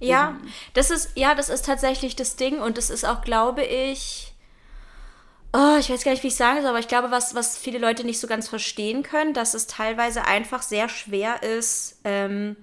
[0.00, 0.36] Ja,
[0.74, 4.32] das ist, ja, das ist tatsächlich das Ding und das ist auch, glaube ich,
[5.52, 7.78] oh, ich weiß gar nicht, wie ich sagen soll, aber ich glaube, was, was viele
[7.78, 12.56] Leute nicht so ganz verstehen können, dass es teilweise einfach sehr schwer ist, ähm,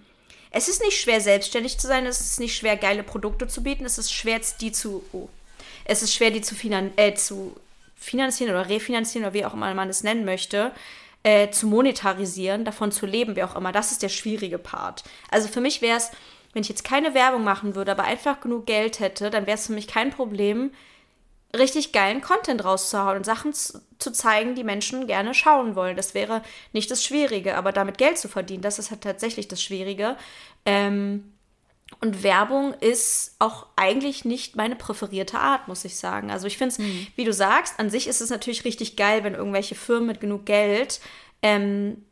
[0.49, 3.85] es ist nicht schwer, selbstständig zu sein, es ist nicht schwer, geile Produkte zu bieten,
[3.85, 5.29] es ist schwer, die zu, oh,
[5.85, 7.55] es ist schwer, die zu, finan äh, zu
[7.95, 10.71] finanzieren oder refinanzieren oder wie auch immer man es nennen möchte,
[11.23, 13.71] äh, zu monetarisieren, davon zu leben, wie auch immer.
[13.71, 15.03] Das ist der schwierige Part.
[15.29, 16.11] Also für mich wäre es,
[16.57, 19.67] wenn ich jetzt keine Werbung machen würde, aber einfach genug Geld hätte, dann wäre es
[19.67, 20.71] für mich kein Problem,
[21.55, 25.95] richtig geilen Content rauszuhauen und Sachen zu, zeigen, die Menschen gerne schauen wollen.
[25.95, 26.41] Das wäre
[26.73, 30.17] nicht das Schwierige, aber damit Geld zu verdienen, das ist halt tatsächlich das Schwierige.
[30.65, 31.31] Ähm,
[32.01, 36.31] und Werbung ist auch eigentlich nicht meine präferierte Art, muss ich sagen.
[36.31, 37.05] Also ich finde es, mhm.
[37.15, 40.47] wie du sagst, an sich ist es natürlich richtig geil, wenn irgendwelche Firmen mit genug
[40.47, 41.01] Geld
[41.43, 42.03] ähm,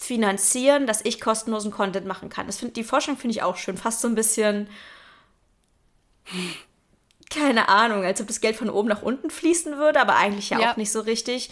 [0.00, 2.46] finanzieren, dass ich kostenlosen Content machen kann.
[2.46, 3.76] Das find, die Forschung finde ich auch schön.
[3.76, 4.68] Fast so ein bisschen,
[7.30, 10.58] keine Ahnung, als ob das Geld von oben nach unten fließen würde, aber eigentlich ja,
[10.58, 10.72] ja.
[10.72, 11.50] auch nicht so richtig.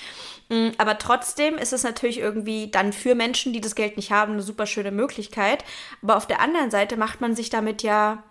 [0.49, 4.33] Mm, aber trotzdem ist es natürlich irgendwie dann für Menschen, die das Geld nicht haben,
[4.33, 5.65] eine super schöne Möglichkeit.
[6.03, 8.25] Aber auf der anderen Seite macht man sich damit ja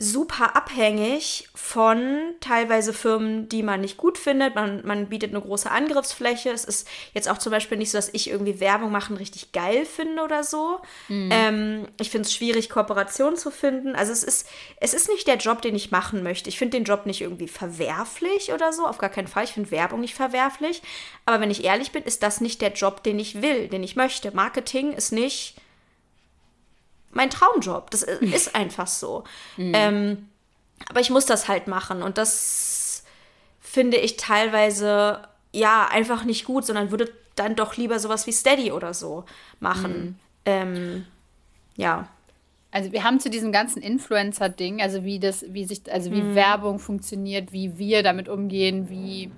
[0.00, 4.54] super abhängig von teilweise Firmen, die man nicht gut findet.
[4.54, 6.50] Man, man bietet eine große Angriffsfläche.
[6.50, 9.84] Es ist jetzt auch zum Beispiel nicht so, dass ich irgendwie Werbung machen richtig geil
[9.84, 10.78] finde oder so.
[11.08, 11.30] Mhm.
[11.32, 13.96] Ähm, ich finde es schwierig, Kooperationen zu finden.
[13.96, 14.48] Also es ist,
[14.80, 16.48] es ist nicht der Job, den ich machen möchte.
[16.48, 18.86] Ich finde den Job nicht irgendwie verwerflich oder so.
[18.86, 19.42] Auf gar keinen Fall.
[19.44, 20.80] Ich finde Werbung nicht verwerflich.
[21.26, 23.96] Aber wenn ich ehrlich bin, ist das nicht der Job, den ich will, den ich
[23.96, 24.30] möchte.
[24.30, 25.56] Marketing ist nicht
[27.10, 27.90] mein Traumjob.
[27.90, 29.24] Das ist einfach so.
[29.56, 29.72] Mhm.
[29.74, 30.28] Ähm,
[30.88, 33.02] aber ich muss das halt machen und das
[33.60, 38.72] finde ich teilweise ja einfach nicht gut, sondern würde dann doch lieber sowas wie Steady
[38.72, 39.24] oder so
[39.60, 39.92] machen.
[39.92, 40.16] Mhm.
[40.44, 41.06] Ähm,
[41.76, 42.08] ja.
[42.70, 46.34] Also wir haben zu diesem ganzen Influencer-Ding, also wie das, wie sich, also wie mhm.
[46.34, 49.30] Werbung funktioniert, wie wir damit umgehen, wie,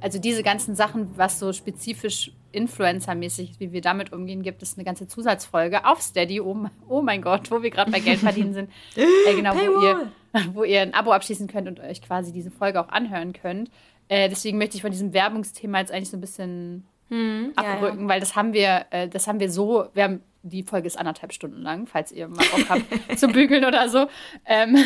[0.00, 4.84] also diese ganzen Sachen, was so spezifisch Influencer-mäßig, wie wir damit umgehen, gibt es eine
[4.84, 6.40] ganze Zusatzfolge auf Steady.
[6.40, 8.70] Oh, oh mein Gott, wo wir gerade bei Geld verdienen sind.
[8.96, 10.12] äh, genau, wo ihr,
[10.52, 13.70] wo ihr ein Abo abschließen könnt und euch quasi diese Folge auch anhören könnt.
[14.08, 18.02] Äh, deswegen möchte ich von diesem Werbungsthema jetzt eigentlich so ein bisschen hm, abrücken, ja,
[18.02, 18.08] ja.
[18.08, 21.32] weil das haben wir, äh, das haben wir so, wir haben, die Folge ist anderthalb
[21.32, 22.84] Stunden lang, falls ihr mal Bock habt
[23.18, 24.08] zu bügeln oder so.
[24.44, 24.76] Ähm,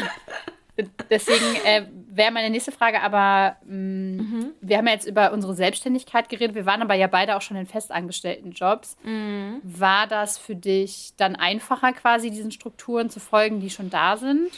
[1.10, 4.52] Deswegen äh, wäre meine nächste Frage, aber mh, mm, mhm.
[4.60, 6.54] wir haben ja jetzt über unsere Selbstständigkeit geredet.
[6.54, 8.96] Wir waren aber ja beide auch schon in festangestellten Jobs.
[9.02, 9.60] Mhm.
[9.62, 14.50] War das für dich dann einfacher, quasi diesen Strukturen zu folgen, die schon da sind?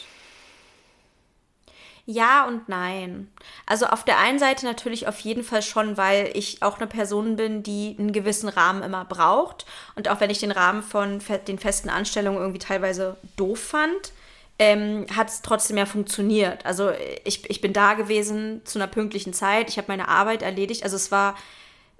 [2.11, 3.31] Ja und nein.
[3.67, 7.35] Also auf der einen Seite natürlich auf jeden Fall schon, weil ich auch eine Person
[7.35, 9.67] bin, die einen gewissen Rahmen immer braucht.
[9.95, 14.11] Und auch wenn ich den Rahmen von den festen Anstellungen irgendwie teilweise doof fand,
[14.59, 16.65] ähm, hat es trotzdem ja funktioniert.
[16.65, 16.91] Also
[17.23, 20.83] ich, ich bin da gewesen zu einer pünktlichen Zeit, ich habe meine Arbeit erledigt.
[20.83, 21.35] Also es war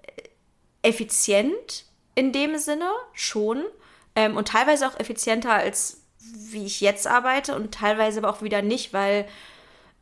[0.05, 3.63] äh, effizient in dem Sinne schon
[4.15, 6.01] ähm, und teilweise auch effizienter als
[6.51, 9.25] wie ich jetzt arbeite und teilweise aber auch wieder nicht, weil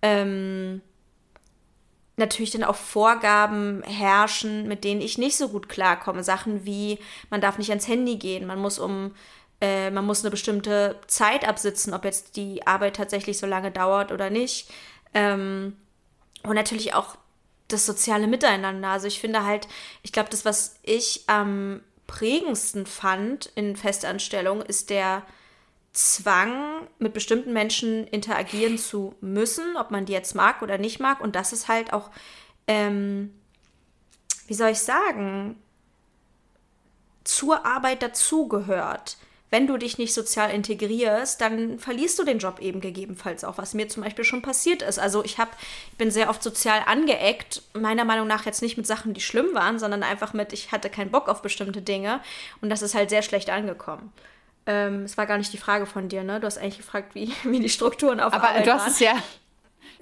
[0.02, 0.82] ähm,
[2.18, 6.24] natürlich dann auch Vorgaben herrschen, mit denen ich nicht so gut klarkomme.
[6.24, 6.98] Sachen wie,
[7.30, 9.14] man darf nicht ans Handy gehen, man muss um
[9.60, 14.12] äh, man muss eine bestimmte Zeit absitzen, ob jetzt die Arbeit tatsächlich so lange dauert
[14.12, 14.70] oder nicht.
[15.14, 15.76] Ähm,
[16.44, 17.18] und natürlich auch
[17.68, 18.90] das soziale Miteinander.
[18.90, 19.68] Also ich finde halt,
[20.04, 25.24] ich glaube, das, was ich am prägendsten fand in Festanstellung, ist der
[25.92, 31.22] Zwang, mit bestimmten Menschen interagieren zu müssen, ob man die jetzt mag oder nicht mag.
[31.22, 32.12] Und das ist halt auch,
[32.68, 33.34] ähm,
[34.46, 35.62] wie soll ich sagen,
[37.24, 39.18] zur Arbeit dazugehört
[39.50, 43.74] wenn du dich nicht sozial integrierst, dann verlierst du den Job eben gegebenenfalls auch, was
[43.74, 45.00] mir zum Beispiel schon passiert ist.
[45.00, 45.52] Also ich habe,
[45.92, 49.54] ich bin sehr oft sozial angeeckt, meiner Meinung nach jetzt nicht mit Sachen, die schlimm
[49.54, 52.20] waren, sondern einfach mit, ich hatte keinen Bock auf bestimmte Dinge
[52.62, 54.12] und das ist halt sehr schlecht angekommen.
[54.66, 56.42] Ähm, es war gar nicht die Frage von dir, ne?
[56.42, 59.16] Du hast eigentlich gefragt, wie, wie die Strukturen auf Aber Arbeit du hast es ja,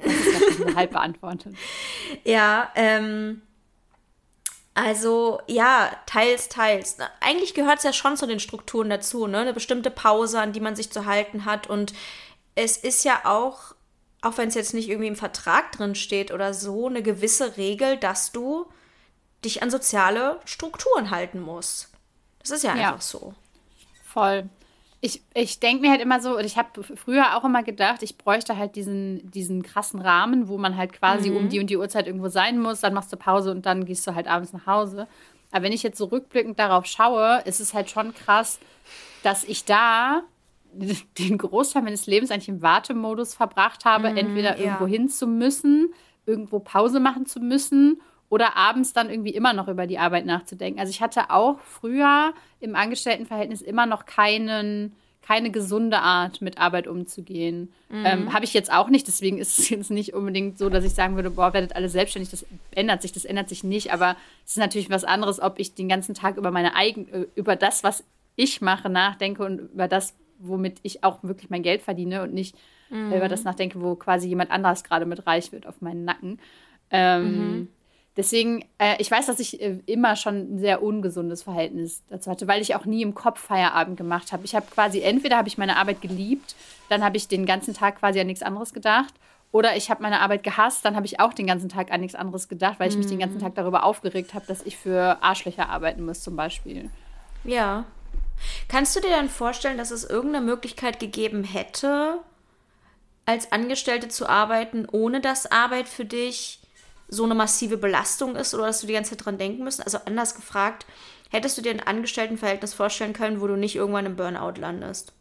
[0.04, 1.56] das ist ja halb beantwortet.
[2.24, 3.42] Ja, ähm,
[4.76, 6.98] also ja, teils, teils.
[7.22, 9.40] Eigentlich gehört es ja schon zu den Strukturen dazu, ne?
[9.40, 11.68] Eine bestimmte Pause, an die man sich zu halten hat.
[11.68, 11.94] Und
[12.56, 13.74] es ist ja auch,
[14.22, 17.98] auch wenn es jetzt nicht irgendwie im Vertrag drin steht oder so, eine gewisse Regel,
[17.98, 18.66] dass du
[19.46, 21.90] dich an soziale Strukturen halten musst.
[22.40, 22.90] Das ist ja, ja.
[22.90, 23.34] einfach so.
[24.04, 24.50] Voll
[25.06, 28.18] ich, ich denke mir halt immer so, und ich habe früher auch immer gedacht, ich
[28.18, 31.38] bräuchte halt diesen, diesen krassen Rahmen, wo man halt quasi mhm.
[31.38, 34.08] um die und die Uhrzeit irgendwo sein muss, dann machst du Pause und dann gehst
[34.08, 35.08] du halt abends nach Hause.
[35.52, 38.60] Aber wenn ich jetzt so rückblickend darauf schaue, ist es halt schon krass,
[39.22, 40.24] dass ich da
[40.74, 44.66] den Großteil meines Lebens eigentlich im Wartemodus verbracht habe, mhm, entweder ja.
[44.66, 45.94] irgendwo hin zu müssen,
[46.26, 50.80] irgendwo Pause machen zu müssen oder abends dann irgendwie immer noch über die Arbeit nachzudenken.
[50.80, 56.88] Also ich hatte auch früher im Angestelltenverhältnis immer noch keinen, keine gesunde Art, mit Arbeit
[56.88, 57.72] umzugehen.
[57.90, 58.06] Mhm.
[58.06, 60.94] Ähm, Habe ich jetzt auch nicht, deswegen ist es jetzt nicht unbedingt so, dass ich
[60.94, 64.52] sagen würde, boah, werdet alle selbstständig, das ändert sich, das ändert sich nicht, aber es
[64.52, 67.84] ist natürlich was anderes, ob ich den ganzen Tag über meine eigen, äh, über das,
[67.84, 68.04] was
[68.36, 72.56] ich mache, nachdenke und über das, womit ich auch wirklich mein Geld verdiene und nicht
[72.90, 73.14] mhm.
[73.14, 76.40] über das nachdenke, wo quasi jemand anderes gerade mit reich wird auf meinen Nacken.
[76.92, 77.68] Ähm, mhm.
[78.18, 82.48] Deswegen, äh, ich weiß, dass ich äh, immer schon ein sehr ungesundes Verhältnis dazu hatte,
[82.48, 84.46] weil ich auch nie im Kopf Feierabend gemacht habe.
[84.46, 86.56] Ich habe quasi, entweder habe ich meine Arbeit geliebt,
[86.88, 89.14] dann habe ich den ganzen Tag quasi an nichts anderes gedacht.
[89.52, 92.16] Oder ich habe meine Arbeit gehasst, dann habe ich auch den ganzen Tag an nichts
[92.16, 93.42] anderes gedacht, weil ich mich den ganzen mhm.
[93.42, 96.90] Tag darüber aufgeregt habe, dass ich für Arschlöcher arbeiten muss, zum Beispiel.
[97.44, 97.86] Ja.
[98.68, 102.20] Kannst du dir dann vorstellen, dass es irgendeine Möglichkeit gegeben hätte,
[103.26, 106.60] als Angestellte zu arbeiten, ohne dass Arbeit für dich
[107.08, 109.84] so eine massive Belastung ist oder dass du die ganze Zeit dran denken musst?
[109.84, 110.86] Also anders gefragt,
[111.30, 115.14] hättest du dir ein Angestelltenverhältnis vorstellen können, wo du nicht irgendwann im Burnout landest?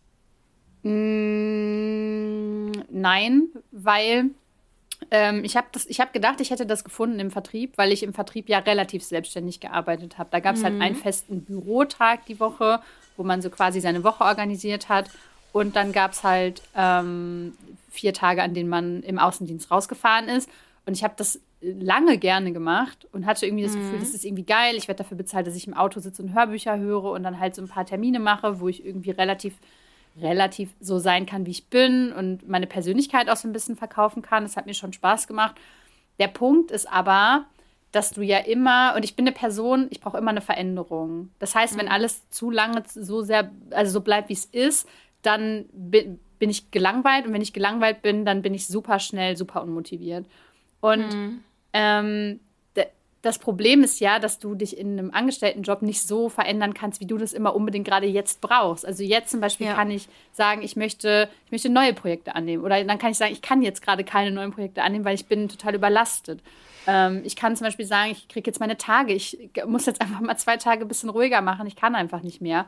[0.83, 4.31] Mm, nein, weil
[5.11, 8.49] ähm, ich habe hab gedacht, ich hätte das gefunden im Vertrieb, weil ich im Vertrieb
[8.49, 10.31] ja relativ selbstständig gearbeitet habe.
[10.31, 10.66] Da gab es mhm.
[10.66, 12.81] halt einen festen Bürotag die Woche,
[13.16, 15.11] wo man so quasi seine Woche organisiert hat.
[15.53, 17.57] Und dann gab es halt ähm,
[17.90, 20.51] vier Tage, an denen man im Außendienst rausgefahren ist.
[20.85, 21.40] Und ich habe das
[21.79, 23.81] lange gerne gemacht und hatte irgendwie das mhm.
[23.81, 24.74] Gefühl, das ist irgendwie geil.
[24.77, 27.55] Ich werde dafür bezahlt, dass ich im Auto sitze und Hörbücher höre und dann halt
[27.55, 29.55] so ein paar Termine mache, wo ich irgendwie relativ,
[30.20, 34.22] relativ so sein kann, wie ich bin und meine Persönlichkeit auch so ein bisschen verkaufen
[34.22, 34.44] kann.
[34.44, 35.57] Das hat mir schon Spaß gemacht.
[36.18, 37.46] Der Punkt ist aber,
[37.92, 41.31] dass du ja immer, und ich bin eine Person, ich brauche immer eine Veränderung.
[41.38, 41.81] Das heißt, mhm.
[41.81, 44.88] wenn alles zu lange so sehr, also so bleibt, wie es ist,
[45.22, 49.37] dann bin, bin ich gelangweilt und wenn ich gelangweilt bin, dann bin ich super schnell,
[49.37, 50.27] super unmotiviert.
[50.81, 51.44] Und mhm.
[51.75, 52.41] Ähm,
[53.25, 57.07] das Problem ist ja, dass du dich in einem Angestelltenjob nicht so verändern kannst, wie
[57.07, 58.85] du das immer unbedingt gerade jetzt brauchst.
[58.85, 59.75] Also jetzt zum Beispiel ja.
[59.75, 62.63] kann ich sagen, ich möchte, ich möchte neue Projekte annehmen.
[62.63, 65.25] Oder dann kann ich sagen, ich kann jetzt gerade keine neuen Projekte annehmen, weil ich
[65.25, 66.43] bin total überlastet.
[66.87, 69.15] Ähm, ich kann zum Beispiel sagen, ich kriege jetzt meine Tage.
[69.15, 71.67] Ich muss jetzt einfach mal zwei Tage ein bisschen ruhiger machen.
[71.67, 72.67] Ich kann einfach nicht mehr.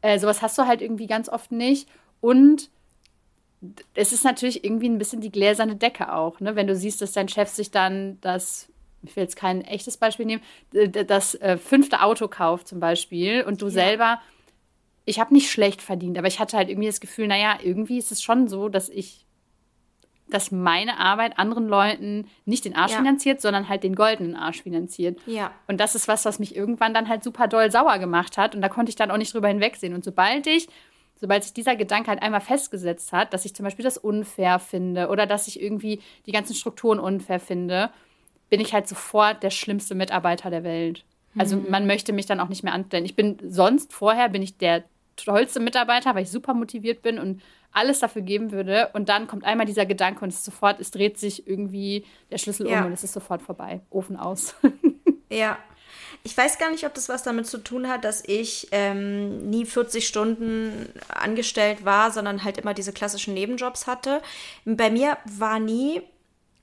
[0.00, 1.88] Äh, sowas hast du halt irgendwie ganz oft nicht.
[2.20, 2.70] Und
[3.94, 6.56] es ist natürlich irgendwie ein bisschen die gläserne Decke auch, ne?
[6.56, 8.68] Wenn du siehst, dass dein Chef sich dann das,
[9.02, 13.62] ich will jetzt kein echtes Beispiel nehmen, das äh, fünfte Auto kauft zum Beispiel und
[13.62, 13.72] du ja.
[13.72, 14.20] selber,
[15.04, 18.12] ich habe nicht schlecht verdient, aber ich hatte halt irgendwie das Gefühl, naja, irgendwie ist
[18.12, 19.26] es schon so, dass ich,
[20.28, 22.98] dass meine Arbeit anderen Leuten nicht den Arsch ja.
[22.98, 25.20] finanziert, sondern halt den goldenen Arsch finanziert.
[25.26, 25.52] Ja.
[25.68, 28.62] Und das ist was, was mich irgendwann dann halt super doll sauer gemacht hat und
[28.62, 29.94] da konnte ich dann auch nicht drüber hinwegsehen.
[29.94, 30.68] Und sobald ich
[31.22, 35.06] sobald sich dieser Gedanke halt einmal festgesetzt hat, dass ich zum Beispiel das unfair finde
[35.06, 37.90] oder dass ich irgendwie die ganzen Strukturen unfair finde,
[38.50, 41.04] bin ich halt sofort der schlimmste Mitarbeiter der Welt.
[41.38, 41.66] Also mhm.
[41.70, 43.04] man möchte mich dann auch nicht mehr anstellen.
[43.04, 44.82] Ich bin sonst vorher bin ich der
[45.14, 48.90] tollste Mitarbeiter, weil ich super motiviert bin und alles dafür geben würde.
[48.92, 52.38] Und dann kommt einmal dieser Gedanke und es ist sofort, es dreht sich irgendwie der
[52.38, 52.80] Schlüssel ja.
[52.80, 53.80] um und es ist sofort vorbei.
[53.90, 54.56] Ofen aus.
[55.30, 55.56] ja,
[56.24, 59.66] ich weiß gar nicht, ob das was damit zu tun hat, dass ich ähm, nie
[59.66, 64.22] 40 Stunden angestellt war, sondern halt immer diese klassischen Nebenjobs hatte.
[64.64, 66.02] Bei mir war nie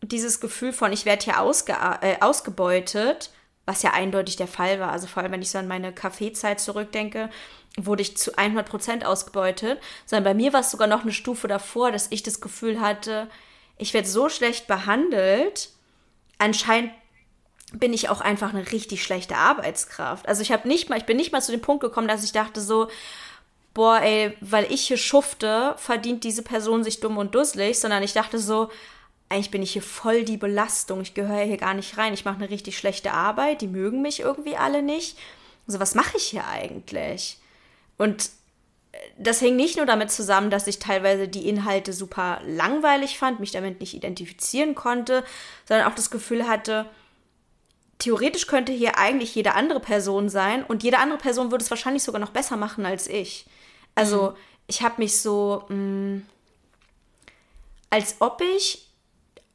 [0.01, 3.31] dieses Gefühl von, ich werde hier ausge äh, ausgebeutet,
[3.65, 4.91] was ja eindeutig der Fall war.
[4.91, 7.29] Also vor allem, wenn ich so an meine Kaffeezeit zurückdenke,
[7.77, 11.47] wurde ich zu 100 Prozent ausgebeutet, sondern bei mir war es sogar noch eine Stufe
[11.47, 13.27] davor, dass ich das Gefühl hatte,
[13.77, 15.69] ich werde so schlecht behandelt,
[16.37, 16.91] anscheinend
[17.73, 20.27] bin ich auch einfach eine richtig schlechte Arbeitskraft.
[20.27, 22.31] Also ich habe nicht mal, ich bin nicht mal zu dem Punkt gekommen, dass ich
[22.31, 22.87] dachte so,
[23.73, 28.13] boah, ey, weil ich hier schufte, verdient diese Person sich dumm und dusselig, sondern ich
[28.13, 28.69] dachte so,
[29.29, 31.01] eigentlich bin ich hier voll die Belastung.
[31.01, 32.13] Ich gehöre hier gar nicht rein.
[32.13, 33.61] Ich mache eine richtig schlechte Arbeit.
[33.61, 35.17] Die mögen mich irgendwie alle nicht.
[35.67, 37.37] Also was mache ich hier eigentlich?
[37.99, 38.31] Und
[38.91, 43.39] äh, das hängt nicht nur damit zusammen, dass ich teilweise die Inhalte super langweilig fand,
[43.39, 45.23] mich damit nicht identifizieren konnte,
[45.67, 46.87] sondern auch das Gefühl hatte,
[47.99, 52.03] theoretisch könnte hier eigentlich jede andere Person sein und jede andere Person würde es wahrscheinlich
[52.03, 53.45] sogar noch besser machen als ich.
[53.93, 54.35] Also mhm.
[54.67, 56.25] ich habe mich so, mh, mm,
[57.91, 58.87] als ob ich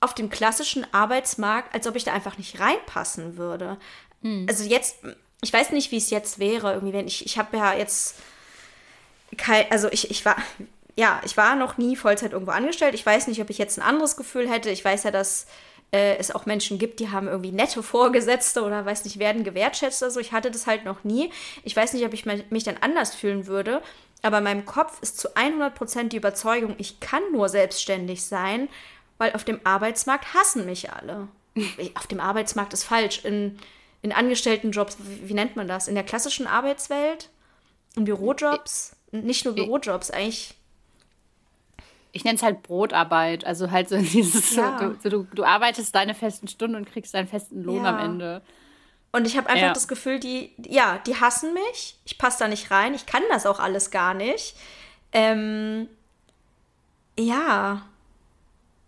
[0.00, 3.78] auf dem klassischen Arbeitsmarkt, als ob ich da einfach nicht reinpassen würde.
[4.20, 4.46] Mhm.
[4.48, 4.96] Also jetzt,
[5.40, 8.16] ich weiß nicht, wie es jetzt wäre, irgendwie, wenn ich, ich habe ja jetzt
[9.38, 10.36] kein, also ich, ich war,
[10.96, 12.94] ja, ich war noch nie Vollzeit irgendwo angestellt.
[12.94, 14.68] Ich weiß nicht, ob ich jetzt ein anderes Gefühl hätte.
[14.68, 15.46] Ich weiß ja, dass
[15.94, 20.02] äh, es auch Menschen gibt, die haben irgendwie nette Vorgesetzte oder weiß nicht, werden gewertschätzt
[20.02, 20.18] oder so.
[20.18, 21.30] Ich hatte das halt noch nie.
[21.62, 23.80] Ich weiß nicht, ob ich mich dann anders fühlen würde.
[24.20, 28.68] Aber in meinem Kopf ist zu 100% die Überzeugung, ich kann nur selbstständig sein,
[29.18, 31.28] weil auf dem Arbeitsmarkt hassen mich alle.
[31.94, 33.24] auf dem Arbeitsmarkt ist falsch.
[33.24, 33.58] In,
[34.02, 35.86] in Angestelltenjobs, wie, wie nennt man das?
[35.86, 37.30] In der klassischen Arbeitswelt?
[37.94, 38.96] In Bürojobs?
[39.12, 40.56] Nicht nur Bürojobs, eigentlich
[42.14, 43.44] ich nenne es halt Brotarbeit.
[43.44, 44.78] Also halt so dieses, ja.
[44.78, 47.90] du, so, du, du, arbeitest deine festen Stunden und kriegst deinen festen Lohn ja.
[47.90, 48.42] am Ende.
[49.12, 49.72] Und ich habe einfach ja.
[49.72, 51.96] das Gefühl, die, ja, die hassen mich.
[52.04, 52.94] Ich passe da nicht rein.
[52.94, 54.56] Ich kann das auch alles gar nicht.
[55.12, 55.88] Ähm,
[57.18, 57.82] ja.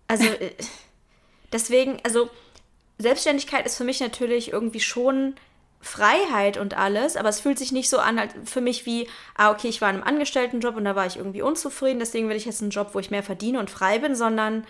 [0.09, 0.53] Also, äh,
[1.53, 2.31] deswegen, also,
[2.99, 5.35] Selbstständigkeit ist für mich natürlich irgendwie schon
[5.87, 9.51] Freiheit und alles, aber es fühlt sich nicht so an als für mich wie, ah,
[9.51, 12.45] okay, ich war in einem Angestelltenjob und da war ich irgendwie unzufrieden, deswegen will ich
[12.45, 14.67] jetzt einen Job, wo ich mehr verdiene und frei bin, sondern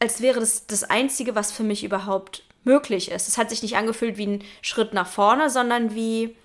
[0.00, 3.28] als wäre das das Einzige, was für mich überhaupt möglich ist.
[3.28, 6.36] Es hat sich nicht angefühlt wie ein Schritt nach vorne, sondern wie,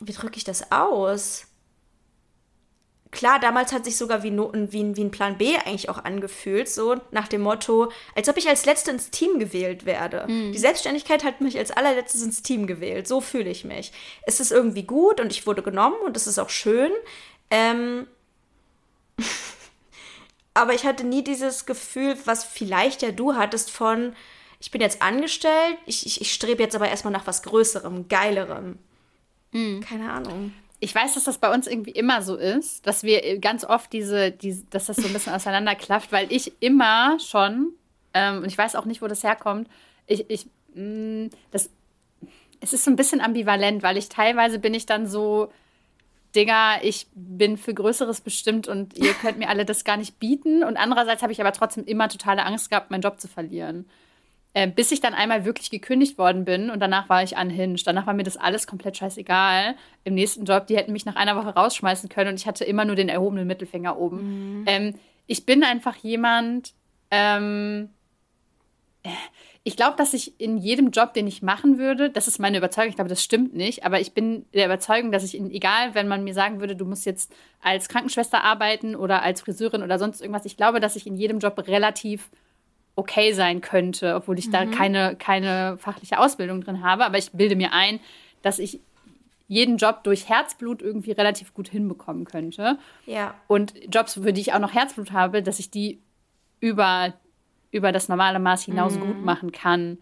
[0.00, 1.46] wie drücke ich das aus?
[3.10, 6.68] Klar, damals hat sich sogar wie, Noten, wie, wie ein Plan B eigentlich auch angefühlt,
[6.68, 10.26] so nach dem Motto, als ob ich als Letzte ins Team gewählt werde.
[10.28, 10.52] Mhm.
[10.52, 13.08] Die Selbstständigkeit hat mich als allerletztes ins Team gewählt.
[13.08, 13.92] So fühle ich mich.
[14.22, 16.90] Es ist irgendwie gut und ich wurde genommen und es ist auch schön.
[17.50, 18.06] Ähm
[20.54, 24.14] Aber ich hatte nie dieses Gefühl, was vielleicht ja du hattest von,
[24.58, 28.78] ich bin jetzt angestellt, ich, ich, ich strebe jetzt aber erstmal nach was Größerem, Geilerem.
[29.52, 29.80] Mhm.
[29.80, 33.64] Keine Ahnung ich weiß, dass das bei uns irgendwie immer so ist, dass wir ganz
[33.64, 37.74] oft diese, diese dass das so ein bisschen auseinanderklafft, weil ich immer schon,
[38.14, 39.68] ähm, und ich weiß auch nicht, wo das herkommt,
[40.06, 41.70] ich, ich, mh, mm, das,
[42.60, 45.52] es ist so ein bisschen ambivalent, weil ich teilweise bin ich dann so,
[46.34, 50.62] Digga, ich bin für Größeres bestimmt und ihr könnt mir alle das gar nicht bieten.
[50.62, 53.86] Und andererseits habe ich aber trotzdem immer totale Angst gehabt, meinen Job zu verlieren.
[54.52, 57.86] Äh, bis ich dann einmal wirklich gekündigt worden bin und danach war ich unhinged.
[57.86, 59.76] Danach war mir das alles komplett scheißegal.
[60.02, 62.84] Im nächsten Job, die hätten mich nach einer Woche rausschmeißen können und ich hatte immer
[62.84, 64.62] nur den erhobenen Mittelfinger oben.
[64.62, 64.64] Mhm.
[64.66, 64.94] Ähm,
[65.28, 66.72] ich bin einfach jemand,
[67.12, 67.90] ähm,
[69.62, 72.90] ich glaube, dass ich in jedem Job, den ich machen würde, das ist meine Überzeugung,
[72.90, 76.08] ich glaube, das stimmt nicht, aber ich bin der Überzeugung, dass ich in, egal, wenn
[76.08, 77.32] man mir sagen würde, du musst jetzt
[77.62, 81.38] als Krankenschwester arbeiten oder als Friseurin oder sonst irgendwas, ich glaube, dass ich in jedem
[81.38, 82.30] Job relativ
[82.96, 84.52] okay sein könnte, obwohl ich mhm.
[84.52, 87.04] da keine, keine fachliche Ausbildung drin habe.
[87.04, 88.00] Aber ich bilde mir ein,
[88.42, 88.80] dass ich
[89.48, 92.78] jeden Job durch Herzblut irgendwie relativ gut hinbekommen könnte.
[93.06, 93.34] Ja.
[93.48, 96.00] Und Jobs, für die ich auch noch Herzblut habe, dass ich die
[96.60, 97.14] über,
[97.72, 99.00] über das normale Maß hinaus mhm.
[99.00, 99.98] gut machen kann.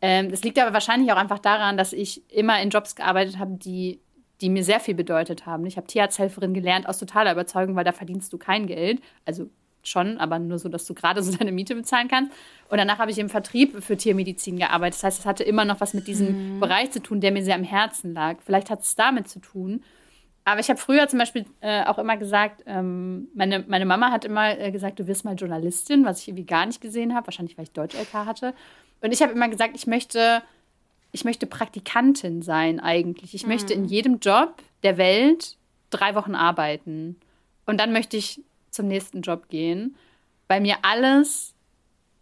[0.00, 3.52] Ähm, das liegt aber wahrscheinlich auch einfach daran, dass ich immer in Jobs gearbeitet habe,
[3.52, 4.00] die,
[4.40, 5.64] die mir sehr viel bedeutet haben.
[5.66, 9.00] Ich habe Tierarzthelferin gelernt aus totaler Überzeugung, weil da verdienst du kein Geld.
[9.24, 9.48] Also
[9.82, 12.32] schon, aber nur so, dass du gerade so deine Miete bezahlen kannst.
[12.68, 14.94] Und danach habe ich im Vertrieb für Tiermedizin gearbeitet.
[14.94, 16.60] Das heißt, es hatte immer noch was mit diesem mhm.
[16.60, 18.38] Bereich zu tun, der mir sehr am Herzen lag.
[18.44, 19.82] Vielleicht hat es damit zu tun.
[20.44, 24.24] Aber ich habe früher zum Beispiel äh, auch immer gesagt, ähm, meine, meine Mama hat
[24.24, 27.58] immer äh, gesagt, du wirst mal Journalistin, was ich irgendwie gar nicht gesehen habe, wahrscheinlich
[27.58, 28.54] weil ich Deutsch-LK hatte.
[29.02, 30.42] Und ich habe immer gesagt, ich möchte,
[31.12, 33.34] ich möchte Praktikantin sein eigentlich.
[33.34, 33.50] Ich mhm.
[33.50, 35.58] möchte in jedem Job der Welt
[35.90, 37.16] drei Wochen arbeiten.
[37.66, 38.40] Und dann möchte ich
[38.78, 39.96] zum nächsten Job gehen,
[40.46, 41.54] weil mir alles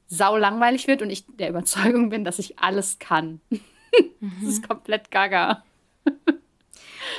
[0.09, 3.40] sau langweilig wird und ich der Überzeugung bin, dass ich alles kann.
[3.50, 3.61] Mhm.
[4.40, 5.64] das ist komplett gaga.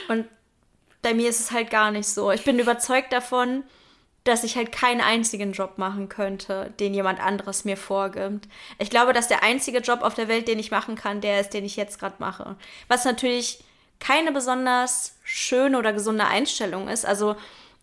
[0.09, 0.25] und
[1.03, 2.31] bei mir ist es halt gar nicht so.
[2.31, 3.63] Ich bin überzeugt davon,
[4.23, 8.49] dass ich halt keinen einzigen Job machen könnte, den jemand anderes mir vorgibt.
[8.79, 11.53] Ich glaube, dass der einzige Job auf der Welt, den ich machen kann, der ist,
[11.53, 12.57] den ich jetzt gerade mache.
[12.87, 13.63] Was natürlich
[13.99, 17.05] keine besonders schöne oder gesunde Einstellung ist.
[17.05, 17.35] Also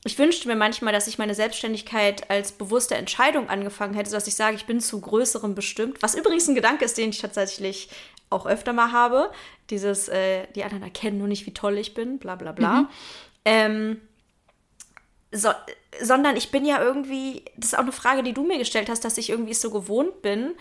[0.04, 4.34] ich wünschte mir manchmal, dass ich meine Selbstständigkeit als bewusste Entscheidung angefangen hätte, dass ich
[4.34, 6.02] sage, ich bin zu Größerem bestimmt.
[6.02, 7.88] Was übrigens ein Gedanke ist, den ich tatsächlich
[8.28, 9.30] auch öfter mal habe.
[9.70, 12.82] Dieses, äh, die anderen erkennen nur nicht, wie toll ich bin, bla bla bla.
[12.82, 12.88] Mhm.
[13.46, 14.00] Ähm,
[15.32, 15.50] so,
[16.02, 19.04] sondern ich bin ja irgendwie, das ist auch eine Frage, die du mir gestellt hast,
[19.04, 20.54] dass ich irgendwie so gewohnt bin,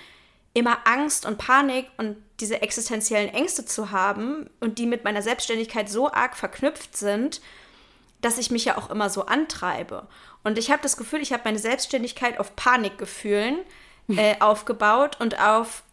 [0.53, 5.89] immer Angst und Panik und diese existenziellen Ängste zu haben und die mit meiner Selbstständigkeit
[5.89, 7.41] so arg verknüpft sind,
[8.23, 10.07] dass ich mich ja auch immer so antreibe.
[10.43, 13.59] Und ich habe das Gefühl, ich habe meine Selbstständigkeit auf Panikgefühlen
[14.09, 15.83] äh, aufgebaut und auf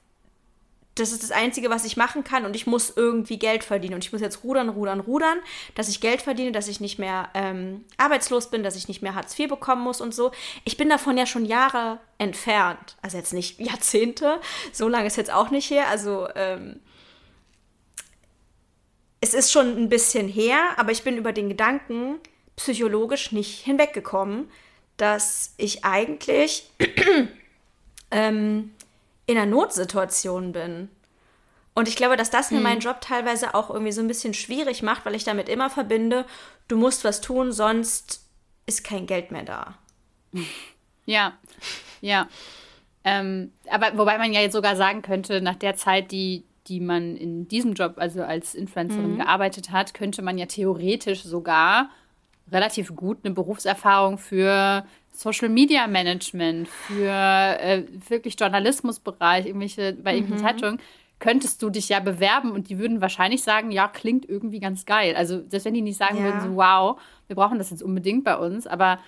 [0.97, 3.95] das ist das Einzige, was ich machen kann und ich muss irgendwie Geld verdienen.
[3.95, 5.39] Und ich muss jetzt rudern, rudern, rudern,
[5.74, 9.14] dass ich Geld verdiene, dass ich nicht mehr ähm, arbeitslos bin, dass ich nicht mehr
[9.14, 10.33] Hartz IV bekommen muss und so.
[10.64, 12.97] Ich bin davon ja schon Jahre entfernt.
[13.03, 14.41] Also jetzt nicht Jahrzehnte,
[14.72, 15.89] so lange ist jetzt auch nicht her.
[15.89, 16.81] Also ähm,
[19.20, 22.18] es ist schon ein bisschen her, aber ich bin über den Gedanken
[22.56, 24.50] psychologisch nicht hinweggekommen,
[24.96, 26.70] dass ich eigentlich
[28.10, 28.72] ähm,
[29.26, 30.88] in einer Notsituation bin.
[31.74, 32.64] Und ich glaube, dass das mir hm.
[32.64, 36.26] meinen Job teilweise auch irgendwie so ein bisschen schwierig macht, weil ich damit immer verbinde,
[36.68, 38.26] du musst was tun, sonst
[38.66, 39.78] ist kein Geld mehr da.
[41.06, 41.32] Ja,
[42.02, 42.28] ja.
[43.02, 47.16] Ähm, aber wobei man ja jetzt sogar sagen könnte, nach der Zeit, die, die man
[47.16, 49.18] in diesem Job, also als Influencerin mhm.
[49.18, 51.90] gearbeitet hat, könnte man ja theoretisch sogar
[52.52, 60.44] relativ gut eine Berufserfahrung für Social Media Management, für äh, wirklich Journalismusbereich, irgendwelche, bei irgendwelchen
[60.44, 60.48] mhm.
[60.48, 60.80] Zeitungen,
[61.18, 65.14] könntest du dich ja bewerben und die würden wahrscheinlich sagen, ja, klingt irgendwie ganz geil.
[65.16, 66.24] Also, selbst wenn die nicht sagen ja.
[66.24, 68.98] würden, so, wow, wir brauchen das jetzt unbedingt bei uns, aber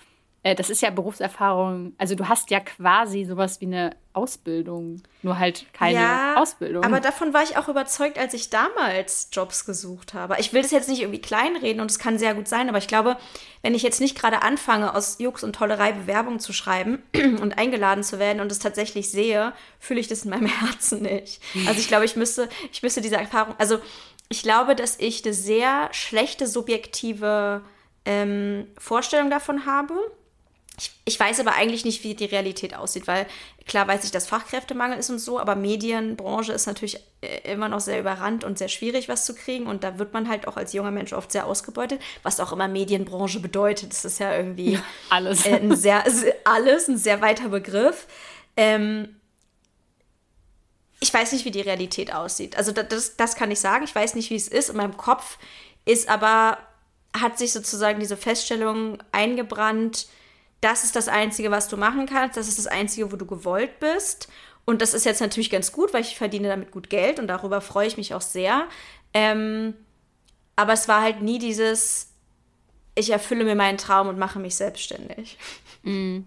[0.44, 1.94] äh, das ist ja Berufserfahrung.
[1.98, 6.84] Also du hast ja quasi sowas wie eine Ausbildung, nur halt keine ja, Ausbildung.
[6.84, 10.36] Aber davon war ich auch überzeugt, als ich damals Jobs gesucht habe.
[10.40, 12.88] Ich will das jetzt nicht irgendwie kleinreden und es kann sehr gut sein, aber ich
[12.88, 13.16] glaube,
[13.62, 18.02] wenn ich jetzt nicht gerade anfange, aus Jux und Tollerei Bewerbung zu schreiben und eingeladen
[18.02, 21.40] zu werden und es tatsächlich sehe, fühle ich das in meinem Herzen nicht.
[21.68, 23.78] Also ich glaube, ich müsste, ich müsste diese Erfahrung, also
[24.28, 27.62] ich glaube, dass ich eine sehr schlechte subjektive
[28.04, 29.94] ähm, Vorstellung davon habe
[30.82, 33.26] ich, ich, weiß aber eigentlich nicht, wie die Realität aussieht, weil
[33.66, 37.78] klar weiß ich, dass Fachkräftemangel ist und so, aber Medienbranche ist natürlich äh, immer noch
[37.78, 39.68] sehr überrannt und sehr schwierig, was zu kriegen.
[39.68, 42.66] Und da wird man halt auch als junger Mensch oft sehr ausgebeutet, was auch immer
[42.66, 43.92] Medienbranche bedeutet.
[43.92, 45.46] Das ist ja irgendwie ja, alles.
[45.46, 46.04] Äh, ein sehr,
[46.44, 48.08] alles, ein sehr weiter Begriff.
[48.56, 49.14] Ähm,
[50.98, 52.56] ich weiß nicht, wie die Realität aussieht.
[52.56, 53.84] Also das, das kann ich sagen.
[53.84, 54.70] Ich weiß nicht, wie es ist.
[54.70, 55.38] In meinem Kopf
[55.84, 56.58] ist aber,
[57.16, 60.08] hat sich sozusagen diese Feststellung eingebrannt,
[60.62, 63.78] das ist das Einzige, was du machen kannst, das ist das Einzige, wo du gewollt
[63.80, 64.28] bist.
[64.64, 67.60] Und das ist jetzt natürlich ganz gut, weil ich verdiene damit gut Geld und darüber
[67.60, 68.68] freue ich mich auch sehr.
[69.12, 69.74] Ähm,
[70.54, 72.12] aber es war halt nie dieses,
[72.94, 75.36] ich erfülle mir meinen Traum und mache mich selbstständig.
[75.82, 76.20] Mm.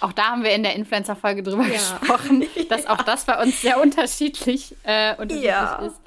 [0.00, 1.74] Auch da haben wir in der Influencer-Folge drüber ja.
[1.74, 2.90] gesprochen, dass ja.
[2.90, 5.76] auch das bei uns sehr unterschiedlich, äh, unterschiedlich ja.
[5.76, 6.00] ist.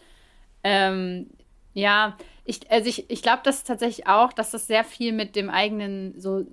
[0.66, 1.30] Ähm,
[1.74, 5.50] ja, ich, also ich, ich glaube das tatsächlich auch, dass das sehr viel mit dem
[5.50, 6.46] eigenen so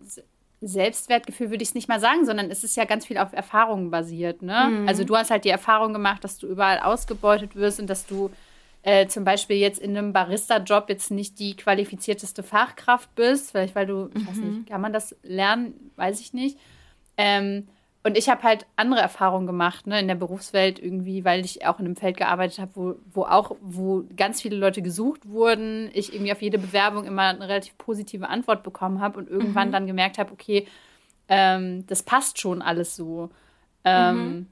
[0.61, 3.91] Selbstwertgefühl würde ich es nicht mal sagen, sondern es ist ja ganz viel auf Erfahrungen
[3.91, 4.43] basiert.
[4.43, 4.69] Ne?
[4.71, 4.89] Mhm.
[4.89, 8.31] Also du hast halt die Erfahrung gemacht, dass du überall ausgebeutet wirst und dass du
[8.83, 13.87] äh, zum Beispiel jetzt in einem Barista-Job jetzt nicht die qualifizierteste Fachkraft bist, vielleicht weil
[13.87, 14.67] du, ich weiß nicht, mhm.
[14.67, 16.59] kann man das lernen, weiß ich nicht.
[17.17, 17.69] Ähm,
[18.03, 21.79] und ich habe halt andere Erfahrungen gemacht, ne, in der Berufswelt irgendwie, weil ich auch
[21.79, 26.15] in einem Feld gearbeitet habe, wo, wo auch, wo ganz viele Leute gesucht wurden, ich
[26.15, 29.73] irgendwie auf jede Bewerbung immer eine relativ positive Antwort bekommen habe und irgendwann mhm.
[29.73, 30.67] dann gemerkt habe, okay,
[31.29, 33.29] ähm, das passt schon alles so.
[33.85, 34.47] Ähm, mhm.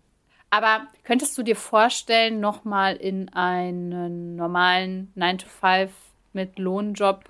[0.51, 5.91] Aber könntest du dir vorstellen, nochmal in einen normalen 9 to 5
[6.35, 7.25] mit Lohnjob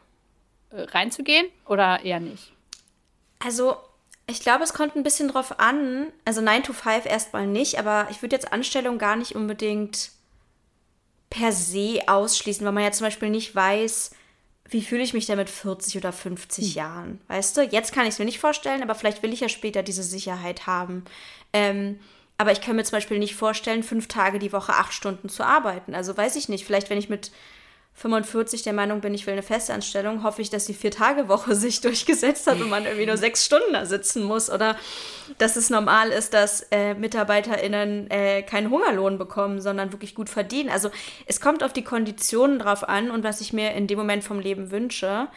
[0.71, 2.53] äh, reinzugehen oder eher nicht?
[3.39, 3.77] Also
[4.31, 6.13] ich glaube, es kommt ein bisschen drauf an.
[6.25, 10.11] Also 9 to 5 erstmal nicht, aber ich würde jetzt Anstellung gar nicht unbedingt
[11.31, 14.13] per se ausschließen, weil man ja zum Beispiel nicht weiß,
[14.69, 16.75] wie fühle ich mich denn mit 40 oder 50 hm.
[16.75, 17.21] Jahren.
[17.29, 19.83] Weißt du, jetzt kann ich es mir nicht vorstellen, aber vielleicht will ich ja später
[19.83, 21.05] diese Sicherheit haben.
[21.55, 21.99] Ähm,
[22.37, 25.43] aber ich kann mir zum Beispiel nicht vorstellen, fünf Tage die Woche acht Stunden zu
[25.43, 25.95] arbeiten.
[25.95, 27.33] Also weiß ich nicht, vielleicht wenn ich mit
[27.99, 32.47] 45 der Meinung bin, ich will eine Festanstellung, hoffe ich, dass die Vier-Tage-Woche sich durchgesetzt
[32.47, 34.51] hat und man irgendwie nur sechs Stunden da sitzen muss.
[34.51, 34.77] Oder
[35.39, 40.71] dass es normal ist, dass äh, MitarbeiterInnen äh, keinen Hungerlohn bekommen, sondern wirklich gut verdienen.
[40.71, 40.91] Also
[41.27, 44.39] es kommt auf die Konditionen drauf an und was ich mir in dem Moment vom
[44.39, 45.29] Leben wünsche.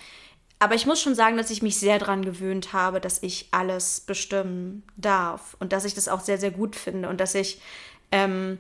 [0.60, 4.02] Aber ich muss schon sagen, dass ich mich sehr daran gewöhnt habe, dass ich alles
[4.02, 7.60] bestimmen darf und dass ich das auch sehr, sehr gut finde und dass ich
[8.12, 8.60] ähm,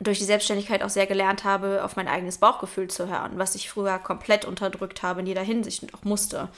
[0.00, 3.68] durch die Selbstständigkeit auch sehr gelernt habe, auf mein eigenes Bauchgefühl zu hören, was ich
[3.68, 6.48] früher komplett unterdrückt habe in jeder Hinsicht und auch musste.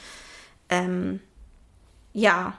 [0.69, 1.21] Ähm,
[2.13, 2.57] ja.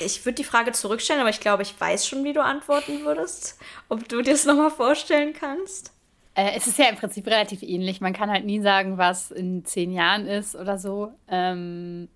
[0.00, 3.58] ich würde die Frage zurückstellen, aber ich glaube, ich weiß schon, wie du antworten würdest.
[3.88, 5.92] Ob du dir das nochmal vorstellen kannst?
[6.34, 8.00] Äh, es ist ja im Prinzip relativ ähnlich.
[8.00, 11.12] Man kann halt nie sagen, was in zehn Jahren ist oder so.
[11.28, 12.08] Ähm,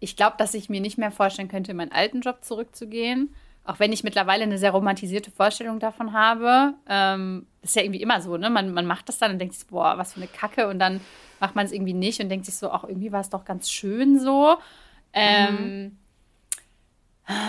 [0.00, 3.34] ich glaube, dass ich mir nicht mehr vorstellen könnte, in meinen alten Job zurückzugehen.
[3.66, 6.74] Auch wenn ich mittlerweile eine sehr romantisierte Vorstellung davon habe.
[6.86, 8.50] Ähm, ist ja irgendwie immer so, ne?
[8.50, 10.68] Man, man macht das dann und denkt sich, boah, was für eine Kacke.
[10.68, 11.00] Und dann
[11.40, 13.70] macht man es irgendwie nicht und denkt sich so, auch irgendwie war es doch ganz
[13.70, 14.56] schön so.
[15.14, 15.98] Ähm, mhm.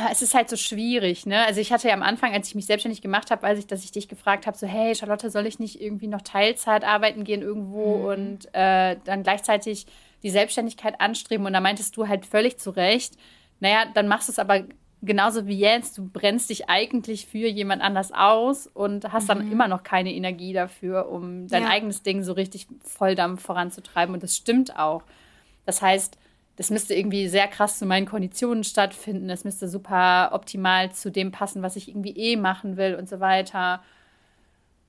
[0.09, 1.45] Es ist halt so schwierig, ne?
[1.45, 3.83] Also ich hatte ja am Anfang, als ich mich selbstständig gemacht habe, weiß ich, dass
[3.83, 7.41] ich dich gefragt habe, so hey Charlotte, soll ich nicht irgendwie noch Teilzeit arbeiten gehen
[7.41, 8.05] irgendwo mhm.
[8.05, 9.85] und äh, dann gleichzeitig
[10.23, 11.45] die Selbstständigkeit anstreben?
[11.45, 13.17] Und da meintest du halt völlig zu Recht,
[13.59, 14.63] naja, dann machst du es aber
[15.01, 19.51] genauso wie jetzt, du brennst dich eigentlich für jemand anders aus und hast dann mhm.
[19.51, 21.69] immer noch keine Energie dafür, um dein ja.
[21.69, 24.13] eigenes Ding so richtig Volldampf voranzutreiben.
[24.13, 25.03] Und das stimmt auch.
[25.65, 26.17] Das heißt,
[26.57, 29.27] das müsste irgendwie sehr krass zu meinen Konditionen stattfinden.
[29.27, 33.19] Das müsste super optimal zu dem passen, was ich irgendwie eh machen will und so
[33.19, 33.83] weiter.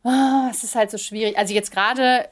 [0.04, 1.36] Oh, es ist halt so schwierig.
[1.36, 2.28] Also jetzt gerade,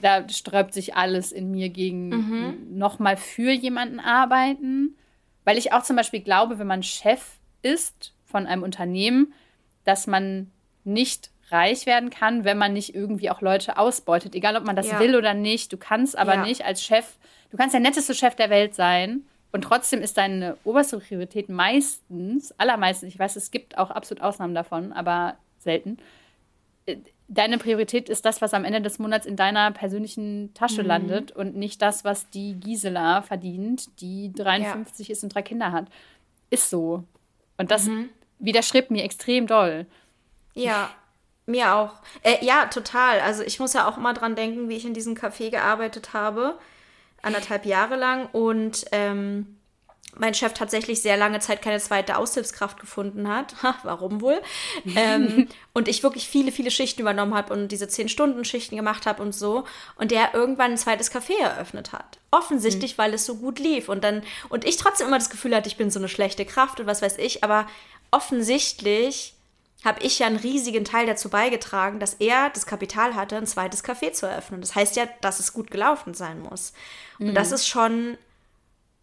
[0.00, 2.78] da sträubt sich alles in mir gegen mhm.
[2.78, 4.96] nochmal für jemanden arbeiten.
[5.46, 7.22] Weil ich auch zum Beispiel glaube, wenn man Chef
[7.62, 9.32] ist von einem Unternehmen,
[9.84, 10.50] dass man
[10.82, 14.34] nicht reich werden kann, wenn man nicht irgendwie auch Leute ausbeutet.
[14.34, 14.98] Egal, ob man das ja.
[14.98, 15.72] will oder nicht.
[15.72, 16.42] Du kannst aber ja.
[16.44, 17.16] nicht als Chef,
[17.52, 19.22] du kannst der netteste Chef der Welt sein.
[19.52, 24.54] Und trotzdem ist deine oberste Priorität meistens, allermeistens, ich weiß, es gibt auch absolut Ausnahmen
[24.54, 25.98] davon, aber selten,
[26.86, 26.96] äh,
[27.28, 30.88] deine Priorität ist das, was am Ende des Monats in deiner persönlichen Tasche mhm.
[30.88, 35.12] landet und nicht das, was die Gisela verdient, die 53 ja.
[35.12, 35.86] ist und drei Kinder hat.
[36.50, 37.04] Ist so.
[37.58, 38.10] Und das mhm.
[38.38, 39.86] widerstrebt mir extrem doll.
[40.54, 40.90] Ja,
[41.46, 41.94] mir auch.
[42.22, 43.20] Äh, ja, total.
[43.20, 46.58] Also ich muss ja auch immer dran denken, wie ich in diesem Café gearbeitet habe.
[47.22, 48.26] Anderthalb Jahre lang.
[48.32, 49.58] Und ähm,
[50.18, 53.54] mein Chef tatsächlich sehr lange Zeit keine zweite Aushilfskraft gefunden hat.
[53.62, 54.40] Ha, warum wohl?
[54.96, 59.34] ähm, und ich wirklich viele, viele Schichten übernommen habe und diese Zehn-Stunden-Schichten gemacht habe und
[59.34, 59.64] so.
[59.96, 62.18] Und der irgendwann ein zweites Café eröffnet hat.
[62.30, 63.02] Offensichtlich, mhm.
[63.02, 63.88] weil es so gut lief.
[63.88, 66.78] Und dann, und ich trotzdem immer das Gefühl hatte, ich bin so eine schlechte Kraft
[66.80, 67.42] und was weiß ich.
[67.42, 67.66] Aber
[68.10, 69.36] offensichtlich
[69.84, 73.84] habe ich ja einen riesigen Teil dazu beigetragen, dass er das Kapital hatte, ein zweites
[73.84, 74.60] Café zu eröffnen.
[74.60, 76.72] Das heißt ja, dass es gut gelaufen sein muss.
[77.18, 77.34] Und mhm.
[77.34, 78.18] das ist schon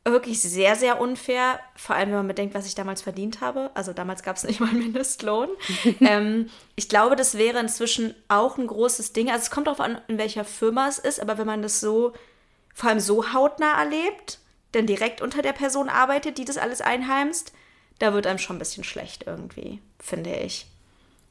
[0.06, 3.72] wirklich sehr, sehr unfair, vor allem wenn man bedenkt, was ich damals verdient habe.
[3.74, 5.50] Also damals gab es nicht mal einen Mindestlohn.
[6.02, 9.30] ähm, ich glaube, das wäre inzwischen auch ein großes Ding.
[9.30, 12.14] Also es kommt darauf an, in welcher Firma es ist, aber wenn man das so,
[12.74, 14.40] vor allem so hautnah erlebt,
[14.74, 17.54] denn direkt unter der Person arbeitet, die das alles einheimst,
[18.00, 20.66] da wird einem schon ein bisschen schlecht irgendwie, finde ich.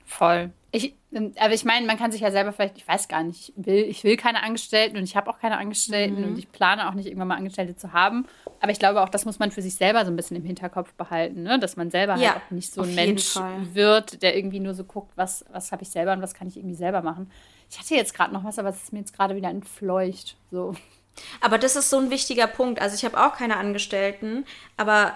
[0.05, 0.51] Voll.
[0.75, 0.95] Ich,
[1.39, 3.85] aber ich meine, man kann sich ja selber vielleicht, ich weiß gar nicht, ich will,
[3.85, 6.29] ich will keine Angestellten und ich habe auch keine Angestellten mhm.
[6.29, 8.27] und ich plane auch nicht irgendwann mal Angestellte zu haben.
[8.61, 10.95] Aber ich glaube auch, das muss man für sich selber so ein bisschen im Hinterkopf
[10.95, 11.59] behalten, ne?
[11.59, 13.37] dass man selber ja, halt auch nicht so ein Mensch
[13.75, 16.57] wird, der irgendwie nur so guckt, was, was habe ich selber und was kann ich
[16.57, 17.31] irgendwie selber machen.
[17.71, 20.37] Ich hatte jetzt gerade noch was, aber es ist mir jetzt gerade wieder entfleucht.
[20.51, 20.75] So.
[21.43, 22.81] Aber das ist so ein wichtiger Punkt.
[22.81, 24.47] Also ich habe auch keine Angestellten,
[24.79, 25.15] aber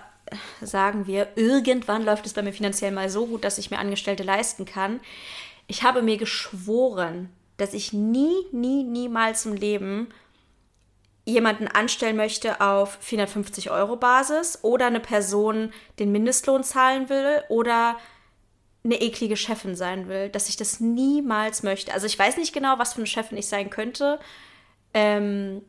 [0.60, 4.22] sagen wir, irgendwann läuft es bei mir finanziell mal so gut, dass ich mir Angestellte
[4.22, 5.00] leisten kann.
[5.66, 10.08] Ich habe mir geschworen, dass ich nie, nie, niemals im Leben
[11.24, 17.96] jemanden anstellen möchte auf 450 Euro Basis oder eine Person den Mindestlohn zahlen will oder
[18.84, 21.92] eine eklige Chefin sein will, dass ich das niemals möchte.
[21.92, 24.20] Also ich weiß nicht genau, was für eine Chefin ich sein könnte.
[24.94, 25.62] Ähm,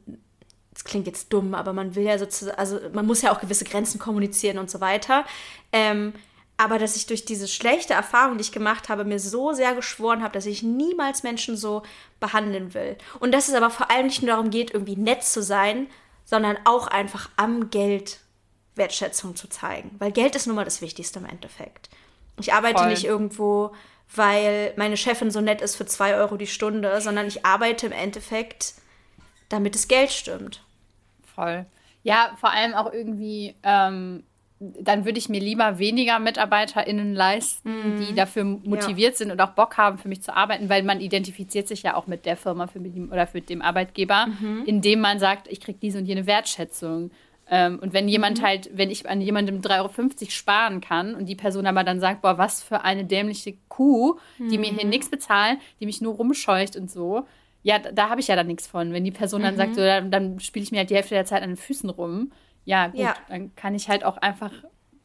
[0.77, 3.65] das klingt jetzt dumm, aber man will ja sozusagen, also man muss ja auch gewisse
[3.65, 5.25] Grenzen kommunizieren und so weiter.
[5.71, 6.13] Ähm,
[6.55, 10.21] aber dass ich durch diese schlechte Erfahrung, die ich gemacht habe, mir so sehr geschworen
[10.21, 11.81] habe, dass ich niemals Menschen so
[12.19, 12.95] behandeln will.
[13.19, 15.87] Und dass es aber vor allem nicht nur darum geht, irgendwie nett zu sein,
[16.25, 18.19] sondern auch einfach am Geld
[18.75, 19.95] Wertschätzung zu zeigen.
[19.97, 21.89] Weil Geld ist nun mal das Wichtigste im Endeffekt.
[22.39, 22.89] Ich arbeite Voll.
[22.89, 23.71] nicht irgendwo,
[24.15, 27.91] weil meine Chefin so nett ist für zwei Euro die Stunde, sondern ich arbeite im
[27.93, 28.75] Endeffekt,
[29.49, 30.61] damit das Geld stimmt
[31.37, 31.65] voll.
[32.03, 34.23] Ja, vor allem auch irgendwie, ähm,
[34.59, 37.97] dann würde ich mir lieber weniger MitarbeiterInnen leisten, mhm.
[37.99, 39.17] die dafür motiviert ja.
[39.17, 42.07] sind und auch Bock haben, für mich zu arbeiten, weil man identifiziert sich ja auch
[42.07, 44.63] mit der Firma für mich oder mit dem Arbeitgeber, mhm.
[44.65, 47.11] indem man sagt, ich kriege diese und jene Wertschätzung.
[47.49, 48.45] Ähm, und wenn jemand mhm.
[48.45, 52.21] halt, wenn ich an jemandem 3,50 Euro sparen kann und die Person aber dann sagt,
[52.21, 54.89] boah, was für eine dämliche Kuh, die mir hier mhm.
[54.89, 57.27] nichts bezahlt, die mich nur rumscheucht und so,
[57.67, 58.93] ja, da, da habe ich ja dann nichts von.
[58.93, 59.57] Wenn die Person dann mhm.
[59.57, 61.89] sagt, so, dann, dann spiele ich mir halt die Hälfte der Zeit an den Füßen
[61.89, 62.31] rum,
[62.63, 63.13] ja, gut, ja.
[63.27, 64.53] dann kann ich halt auch einfach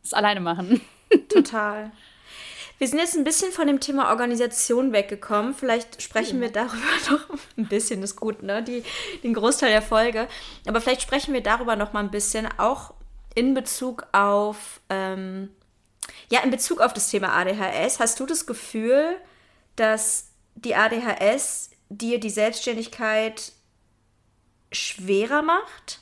[0.01, 0.81] es alleine machen.
[1.29, 1.91] Total.
[2.79, 5.55] Wir sind jetzt ein bisschen von dem Thema Organisation weggekommen.
[5.55, 6.77] Vielleicht sprechen wir darüber
[7.11, 8.63] noch ein bisschen, ist gut, ne?
[8.63, 8.85] Die,
[9.25, 10.29] den Großteil der Folge.
[10.65, 12.95] Aber vielleicht sprechen wir darüber noch mal ein bisschen, auch
[13.35, 15.51] in Bezug auf, ähm,
[16.31, 19.17] ja, in Bezug auf das Thema ADHS, hast du das Gefühl,
[19.75, 23.53] dass die ADHS dir die Selbstständigkeit
[24.71, 26.01] schwerer macht?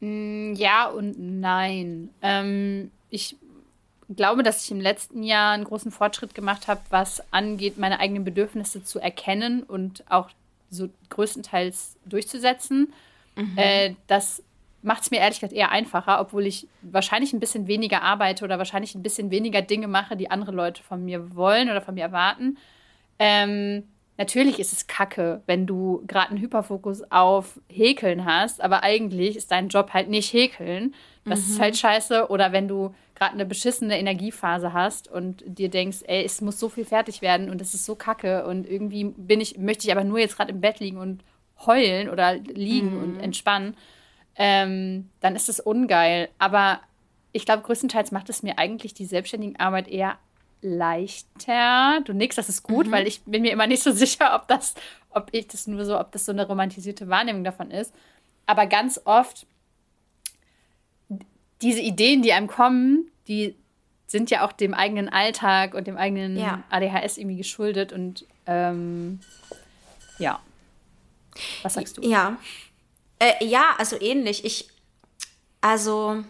[0.00, 2.10] Mm, ja und nein.
[2.22, 3.36] Ähm, ich
[4.16, 8.24] glaube, dass ich im letzten Jahr einen großen Fortschritt gemacht habe, was angeht, meine eigenen
[8.24, 10.30] Bedürfnisse zu erkennen und auch
[10.70, 12.92] so größtenteils durchzusetzen.
[13.36, 13.52] Mhm.
[13.56, 14.42] Äh, das
[14.82, 18.58] macht es mir ehrlich gesagt eher einfacher, obwohl ich wahrscheinlich ein bisschen weniger arbeite oder
[18.58, 22.04] wahrscheinlich ein bisschen weniger Dinge mache, die andere Leute von mir wollen oder von mir
[22.04, 22.56] erwarten.
[23.20, 23.84] Ähm,
[24.16, 29.52] natürlich ist es kacke, wenn du gerade einen Hyperfokus auf Häkeln hast, aber eigentlich ist
[29.52, 30.94] dein Job halt nicht Häkeln.
[31.24, 31.52] Das mhm.
[31.52, 32.28] ist halt scheiße.
[32.28, 36.70] Oder wenn du gerade eine beschissene Energiephase hast und dir denkst, ey, es muss so
[36.70, 40.04] viel fertig werden und es ist so kacke und irgendwie bin ich, möchte ich aber
[40.04, 41.22] nur jetzt gerade im Bett liegen und
[41.66, 43.02] heulen oder liegen mhm.
[43.02, 43.76] und entspannen,
[44.36, 46.30] ähm, dann ist es ungeil.
[46.38, 46.80] Aber
[47.32, 50.16] ich glaube, größtenteils macht es mir eigentlich die selbstständige Arbeit eher
[50.62, 52.00] leichter.
[52.04, 52.92] Du nix, das ist gut, mhm.
[52.92, 54.74] weil ich bin mir immer nicht so sicher, ob das,
[55.10, 57.94] ob ich das nur so, ob das so eine romantisierte Wahrnehmung davon ist.
[58.46, 59.46] Aber ganz oft
[61.62, 63.54] diese Ideen, die einem kommen, die
[64.06, 66.64] sind ja auch dem eigenen Alltag und dem eigenen ja.
[66.70, 69.20] ADHS irgendwie geschuldet und ähm,
[70.18, 70.40] ja.
[71.62, 72.02] Was sagst du?
[72.02, 72.38] Ja.
[73.20, 74.44] Äh, ja, also ähnlich.
[74.44, 74.68] Ich,
[75.60, 76.24] also,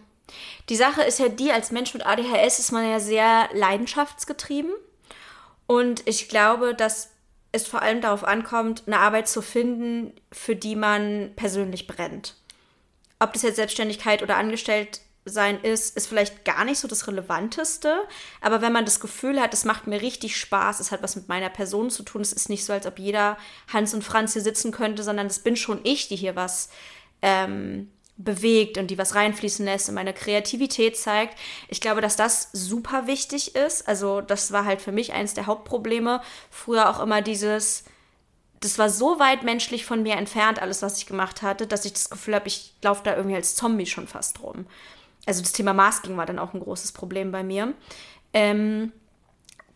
[0.70, 4.70] die Sache ist ja die, als Mensch mit ADHS ist man ja sehr leidenschaftsgetrieben.
[5.66, 7.10] Und ich glaube, dass
[7.50, 12.36] es vor allem darauf ankommt, eine Arbeit zu finden, für die man persönlich brennt.
[13.18, 18.02] Ob das jetzt Selbstständigkeit oder angestellt sein ist, ist vielleicht gar nicht so das Relevanteste.
[18.40, 21.28] Aber wenn man das Gefühl hat, es macht mir richtig Spaß, es hat was mit
[21.28, 23.36] meiner Person zu tun, es ist nicht so, als ob jeder
[23.72, 26.70] Hans und Franz hier sitzen könnte, sondern es bin schon ich, die hier was
[27.22, 27.90] ähm,
[28.24, 31.38] bewegt und die was reinfließen lässt und meine Kreativität zeigt.
[31.68, 33.86] Ich glaube, dass das super wichtig ist.
[33.88, 36.20] Also das war halt für mich eines der Hauptprobleme.
[36.50, 37.84] Früher auch immer dieses,
[38.60, 41.92] das war so weit menschlich von mir entfernt, alles, was ich gemacht hatte, dass ich
[41.92, 44.66] das Gefühl habe, ich laufe da irgendwie als Zombie schon fast rum
[45.26, 47.74] also das Thema Masking war dann auch ein großes Problem bei mir.
[48.32, 48.92] Ähm,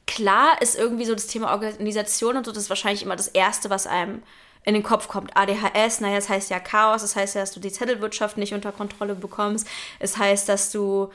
[0.07, 3.71] klar ist irgendwie so das Thema Organisation und so, das ist wahrscheinlich immer das Erste,
[3.71, 4.23] was einem
[4.65, 5.37] in den Kopf kommt.
[5.37, 8.73] ADHS, naja, das heißt ja Chaos, das heißt ja, dass du die Zettelwirtschaft nicht unter
[8.73, 9.67] Kontrolle bekommst.
[9.99, 11.11] Es heißt, dass du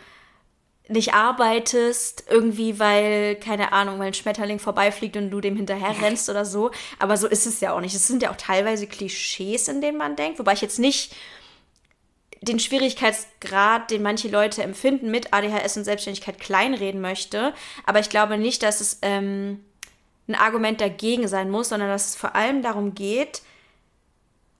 [0.87, 6.29] nicht arbeitest, irgendwie, weil, keine Ahnung, weil ein Schmetterling vorbeifliegt und du dem hinterher rennst
[6.29, 6.71] oder so.
[6.97, 7.95] Aber so ist es ja auch nicht.
[7.95, 11.15] Es sind ja auch teilweise Klischees, in denen man denkt, wobei ich jetzt nicht
[12.41, 17.53] den Schwierigkeitsgrad, den manche Leute empfinden mit ADHS und Selbstständigkeit kleinreden möchte.
[17.85, 19.63] Aber ich glaube nicht, dass es ähm,
[20.29, 23.41] ein Argument dagegen sein muss, sondern dass es vor allem darum geht,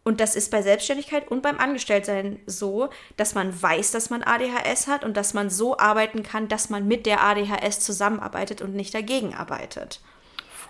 [0.03, 4.88] und das ist bei Selbstständigkeit und beim Angestelltsein so, dass man weiß, dass man ADHS
[4.88, 8.93] hat und dass man so arbeiten kann, dass man mit der ADHS zusammenarbeitet und nicht
[8.93, 10.01] dagegen arbeitet.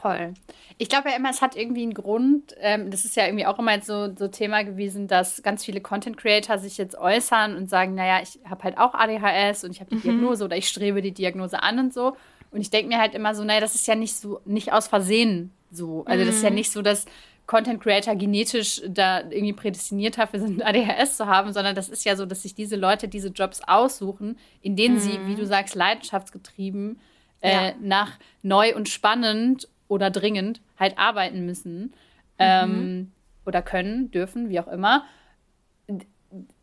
[0.01, 0.33] Voll.
[0.77, 2.55] Ich glaube ja immer, es hat irgendwie einen Grund.
[2.59, 6.17] Ähm, das ist ja irgendwie auch immer so, so Thema gewesen, dass ganz viele Content
[6.17, 9.89] Creator sich jetzt äußern und sagen, naja, ich habe halt auch ADHS und ich habe
[9.89, 10.01] die mhm.
[10.01, 12.17] Diagnose oder ich strebe die Diagnose an und so.
[12.51, 14.87] Und ich denke mir halt immer so, naja, das ist ja nicht so, nicht aus
[14.87, 16.03] Versehen so.
[16.05, 16.27] Also mhm.
[16.27, 16.55] das ist ja mhm.
[16.55, 17.05] nicht so, dass
[17.45, 22.15] Content Creator genetisch da irgendwie prädestiniert dafür sind, ADHS zu haben, sondern das ist ja
[22.15, 24.99] so, dass sich diese Leute diese Jobs aussuchen, in denen mhm.
[24.99, 26.99] sie, wie du sagst, leidenschaftsgetrieben
[27.41, 27.73] äh, ja.
[27.81, 31.91] nach neu und spannend oder dringend halt arbeiten müssen mhm.
[32.37, 33.11] ähm,
[33.45, 35.05] oder können, dürfen, wie auch immer.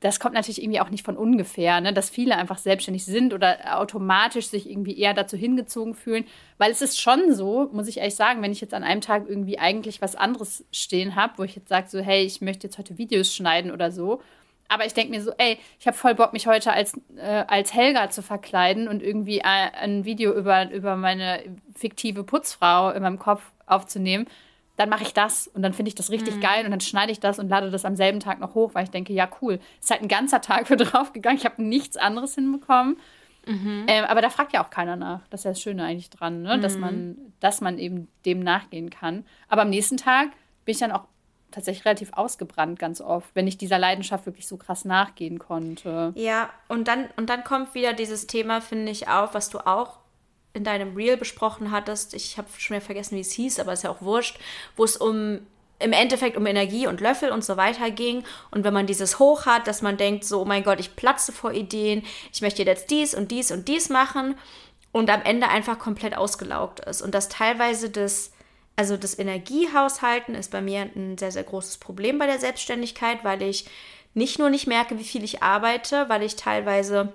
[0.00, 1.92] Das kommt natürlich irgendwie auch nicht von ungefähr, ne?
[1.92, 6.24] dass viele einfach selbstständig sind oder automatisch sich irgendwie eher dazu hingezogen fühlen.
[6.58, 9.24] Weil es ist schon so, muss ich ehrlich sagen, wenn ich jetzt an einem Tag
[9.28, 12.78] irgendwie eigentlich was anderes stehen habe, wo ich jetzt sage, so, hey, ich möchte jetzt
[12.78, 14.20] heute Videos schneiden oder so,
[14.68, 17.72] aber ich denke mir so, ey, ich habe voll Bock, mich heute als, äh, als
[17.72, 21.42] Helga zu verkleiden und irgendwie äh, ein Video über, über meine
[21.74, 24.26] fiktive Putzfrau in meinem Kopf aufzunehmen.
[24.76, 26.40] Dann mache ich das und dann finde ich das richtig mhm.
[26.40, 28.84] geil und dann schneide ich das und lade das am selben Tag noch hoch, weil
[28.84, 29.58] ich denke, ja, cool.
[29.80, 31.38] Ist halt ein ganzer Tag für draufgegangen.
[31.38, 32.98] Ich habe nichts anderes hinbekommen.
[33.46, 33.84] Mhm.
[33.86, 35.20] Ähm, aber da fragt ja auch keiner nach.
[35.30, 36.56] Das ist ja das Schöne eigentlich dran, ne?
[36.56, 36.62] Mhm.
[36.62, 39.24] dass, man, dass man eben dem nachgehen kann.
[39.48, 40.30] Aber am nächsten Tag
[40.64, 41.04] bin ich dann auch
[41.52, 46.12] tatsächlich relativ ausgebrannt ganz oft, wenn ich dieser Leidenschaft wirklich so krass nachgehen konnte.
[46.16, 50.00] Ja, und dann, und dann kommt wieder dieses Thema, finde ich, auf, was du auch
[50.56, 52.14] in deinem Reel besprochen hattest.
[52.14, 54.38] Ich habe schon wieder vergessen, wie es hieß, aber ist ja auch wurscht,
[54.76, 55.40] wo es um
[55.78, 58.24] im Endeffekt um Energie und Löffel und so weiter ging.
[58.50, 61.32] Und wenn man dieses Hoch hat, dass man denkt, so, oh mein Gott, ich platze
[61.32, 62.02] vor Ideen,
[62.32, 64.36] ich möchte jetzt dies und dies und dies machen
[64.90, 67.02] und am Ende einfach komplett ausgelaugt ist.
[67.02, 68.32] Und dass teilweise das
[68.76, 73.42] also das Energiehaushalten ist bei mir ein sehr, sehr großes Problem bei der Selbstständigkeit, weil
[73.42, 73.64] ich
[74.12, 77.12] nicht nur nicht merke, wie viel ich arbeite, weil ich teilweise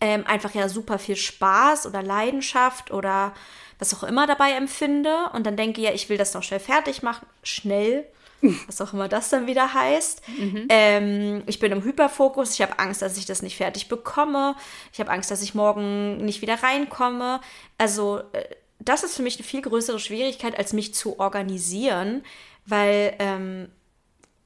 [0.00, 3.32] ähm, einfach ja super viel Spaß oder Leidenschaft oder
[3.78, 7.02] was auch immer dabei empfinde und dann denke, ja, ich will das noch schnell fertig
[7.02, 8.06] machen, schnell,
[8.66, 10.22] was auch immer das dann wieder heißt.
[10.38, 10.66] Mhm.
[10.68, 14.54] Ähm, ich bin im Hyperfokus, ich habe Angst, dass ich das nicht fertig bekomme,
[14.92, 17.40] ich habe Angst, dass ich morgen nicht wieder reinkomme.
[17.78, 18.44] Also äh,
[18.78, 22.24] das ist für mich eine viel größere Schwierigkeit, als mich zu organisieren,
[22.66, 23.68] weil ähm,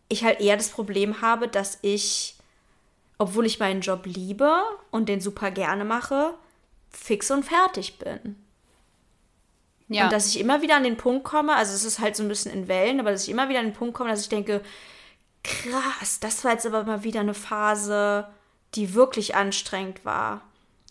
[0.08, 2.36] ich halt eher das Problem habe, dass ich,
[3.20, 4.50] obwohl ich meinen Job liebe
[4.90, 6.32] und den super gerne mache,
[6.88, 8.34] fix und fertig bin.
[9.88, 10.04] Ja.
[10.04, 12.30] Und dass ich immer wieder an den Punkt komme, also es ist halt so ein
[12.30, 14.62] bisschen in Wellen, aber dass ich immer wieder an den Punkt komme, dass ich denke,
[15.44, 18.26] krass, das war jetzt aber mal wieder eine Phase,
[18.74, 20.40] die wirklich anstrengend war.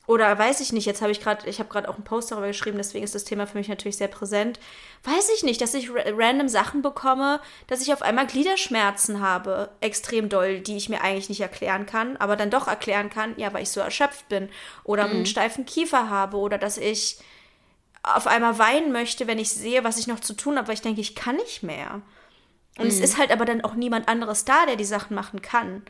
[0.10, 2.48] Oder weiß ich nicht, jetzt habe ich gerade, ich habe gerade auch einen Post darüber
[2.48, 4.60] geschrieben, deswegen ist das Thema für mich natürlich sehr präsent.
[5.04, 10.28] Weiß ich nicht, dass ich random Sachen bekomme, dass ich auf einmal Gliederschmerzen habe, extrem
[10.28, 13.62] doll, die ich mir eigentlich nicht erklären kann, aber dann doch erklären kann, ja, weil
[13.62, 14.50] ich so erschöpft bin.
[14.84, 15.12] Oder mhm.
[15.12, 17.20] einen steifen Kiefer habe oder dass ich
[18.02, 20.82] auf einmal weinen möchte, wenn ich sehe, was ich noch zu tun habe, weil ich
[20.82, 22.02] denke, ich kann nicht mehr.
[22.80, 22.90] Und mhm.
[22.90, 25.84] es ist halt aber dann auch niemand anderes da, der die Sachen machen kann.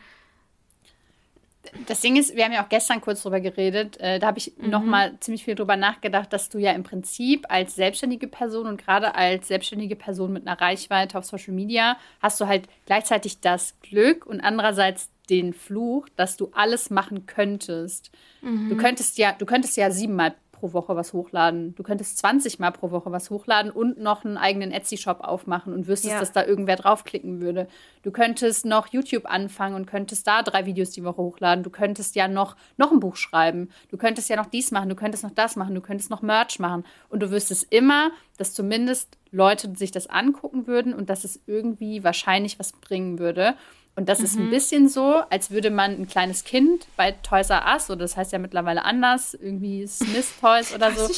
[1.88, 4.54] Das Ding ist, wir haben ja auch gestern kurz drüber geredet, äh, da habe ich
[4.58, 4.70] mhm.
[4.70, 8.84] noch mal ziemlich viel drüber nachgedacht, dass du ja im Prinzip als selbstständige Person und
[8.84, 13.76] gerade als selbstständige Person mit einer Reichweite auf Social Media hast du halt gleichzeitig das
[13.82, 18.12] Glück und andererseits den Fluch, dass du alles machen könntest.
[18.42, 18.70] Mhm.
[18.70, 21.74] Du könntest ja, du könntest ja siebenmal pro Woche was hochladen.
[21.76, 25.88] Du könntest 20 Mal pro Woche was hochladen und noch einen eigenen Etsy-Shop aufmachen und
[25.88, 26.20] wüsstest, ja.
[26.20, 27.68] dass da irgendwer draufklicken würde.
[28.04, 31.64] Du könntest noch YouTube anfangen und könntest da drei Videos die Woche hochladen.
[31.64, 33.70] Du könntest ja noch, noch ein Buch schreiben.
[33.90, 34.90] Du könntest ja noch dies machen.
[34.90, 35.76] Du könntest noch das machen.
[35.76, 36.84] Du könntest noch Merch machen.
[37.10, 42.04] Und du wüsstest immer, dass zumindest Leute sich das angucken würden und dass es irgendwie
[42.04, 43.56] wahrscheinlich was bringen würde.
[43.96, 44.26] Und das mhm.
[44.26, 44.50] ist ein mhm.
[44.52, 48.32] bisschen so, als würde man ein kleines Kind bei Toys R Us, oder das heißt
[48.32, 51.10] ja mittlerweile anders, irgendwie Smith Toys oder so,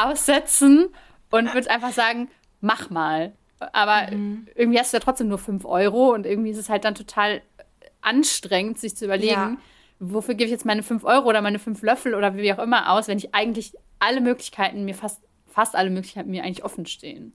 [0.00, 0.88] aussetzen
[1.30, 2.28] und würde einfach sagen,
[2.60, 3.32] mach mal.
[3.72, 4.48] Aber mhm.
[4.54, 7.42] irgendwie hast du ja trotzdem nur 5 Euro und irgendwie ist es halt dann total
[8.00, 9.56] anstrengend, sich zu überlegen, ja.
[10.00, 12.90] wofür gebe ich jetzt meine 5 Euro oder meine 5 Löffel oder wie auch immer
[12.90, 17.32] aus, wenn ich eigentlich alle Möglichkeiten mir fast, fast alle Möglichkeiten mir eigentlich offen stehen.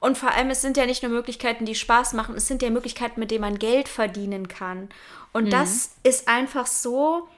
[0.00, 2.70] Und vor allem, es sind ja nicht nur Möglichkeiten, die Spaß machen, es sind ja
[2.70, 4.88] Möglichkeiten, mit denen man Geld verdienen kann.
[5.32, 5.50] Und mhm.
[5.50, 7.28] das ist einfach so,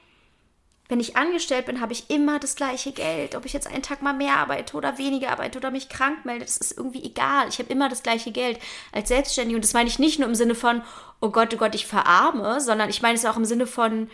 [0.87, 3.35] wenn ich angestellt bin, habe ich immer das gleiche Geld.
[3.35, 6.45] Ob ich jetzt einen Tag mal mehr arbeite oder weniger arbeite oder mich krank melde,
[6.45, 7.47] das ist irgendwie egal.
[7.49, 8.59] Ich habe immer das gleiche Geld
[8.91, 9.55] als Selbstständige.
[9.55, 10.81] Und das meine ich nicht nur im Sinne von,
[11.19, 14.09] oh Gott, oh Gott, ich verarme, sondern ich meine es auch im Sinne von,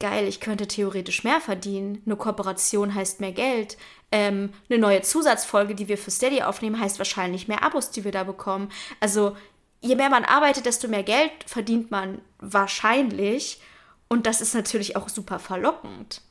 [0.00, 2.02] geil, ich könnte theoretisch mehr verdienen.
[2.04, 3.76] Eine Kooperation heißt mehr Geld.
[4.10, 8.10] Ähm, eine neue Zusatzfolge, die wir für Steady aufnehmen, heißt wahrscheinlich mehr Abos, die wir
[8.10, 8.72] da bekommen.
[8.98, 9.36] Also
[9.80, 13.60] je mehr man arbeitet, desto mehr Geld verdient man wahrscheinlich.
[14.08, 16.22] Und das ist natürlich auch super verlockend.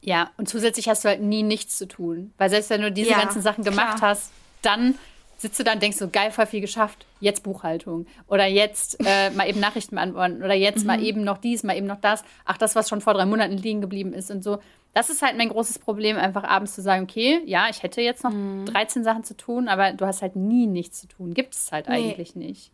[0.00, 2.32] Ja, und zusätzlich hast du halt nie nichts zu tun.
[2.36, 4.10] Weil selbst wenn du diese ja, ganzen Sachen gemacht klar.
[4.10, 4.30] hast,
[4.62, 4.96] dann
[5.38, 8.06] sitzt du da und denkst so, geil, voll viel geschafft, jetzt Buchhaltung.
[8.26, 10.42] Oder jetzt äh, mal eben Nachrichten beantworten.
[10.42, 10.86] Oder jetzt mhm.
[10.86, 12.24] mal eben noch dies, mal eben noch das.
[12.44, 14.58] Ach, das, was schon vor drei Monaten liegen geblieben ist und so.
[14.94, 18.24] Das ist halt mein großes Problem, einfach abends zu sagen, okay, ja, ich hätte jetzt
[18.24, 18.66] noch mhm.
[18.66, 21.34] 13 Sachen zu tun, aber du hast halt nie nichts zu tun.
[21.34, 21.94] Gibt es halt nee.
[21.94, 22.72] eigentlich nicht.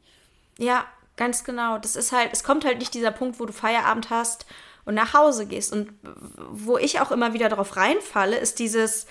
[0.58, 0.86] Ja,
[1.16, 1.76] ganz genau.
[1.76, 4.46] Das ist halt, es kommt halt nicht dieser Punkt, wo du Feierabend hast
[4.86, 5.70] und nach Hause gehst.
[5.70, 5.92] Und
[6.50, 9.06] wo ich auch immer wieder drauf reinfalle, ist dieses,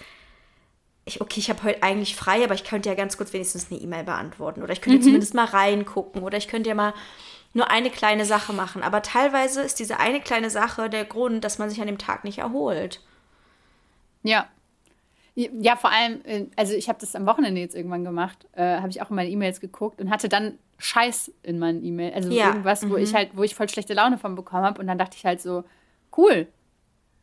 [1.06, 3.80] ich, okay, ich habe heute eigentlich frei, aber ich könnte ja ganz kurz wenigstens eine
[3.80, 5.04] E-Mail beantworten oder ich könnte mhm.
[5.04, 6.94] zumindest mal reingucken oder ich könnte ja mal
[7.54, 8.84] nur eine kleine Sache machen.
[8.84, 12.24] Aber teilweise ist diese eine kleine Sache der Grund, dass man sich an dem Tag
[12.24, 13.02] nicht erholt.
[14.24, 14.48] Ja.
[15.36, 18.90] Ja, vor allem, äh, also ich habe das am Wochenende jetzt irgendwann gemacht, äh, habe
[18.90, 22.16] ich auch in meine E-Mails geguckt und hatte dann Scheiß in meinen E-Mails.
[22.16, 22.50] Also ja.
[22.50, 23.04] irgendwas, wo mhm.
[23.04, 24.80] ich halt, wo ich voll schlechte Laune von bekommen habe.
[24.80, 25.64] Und dann dachte ich halt so,
[26.16, 26.48] cool,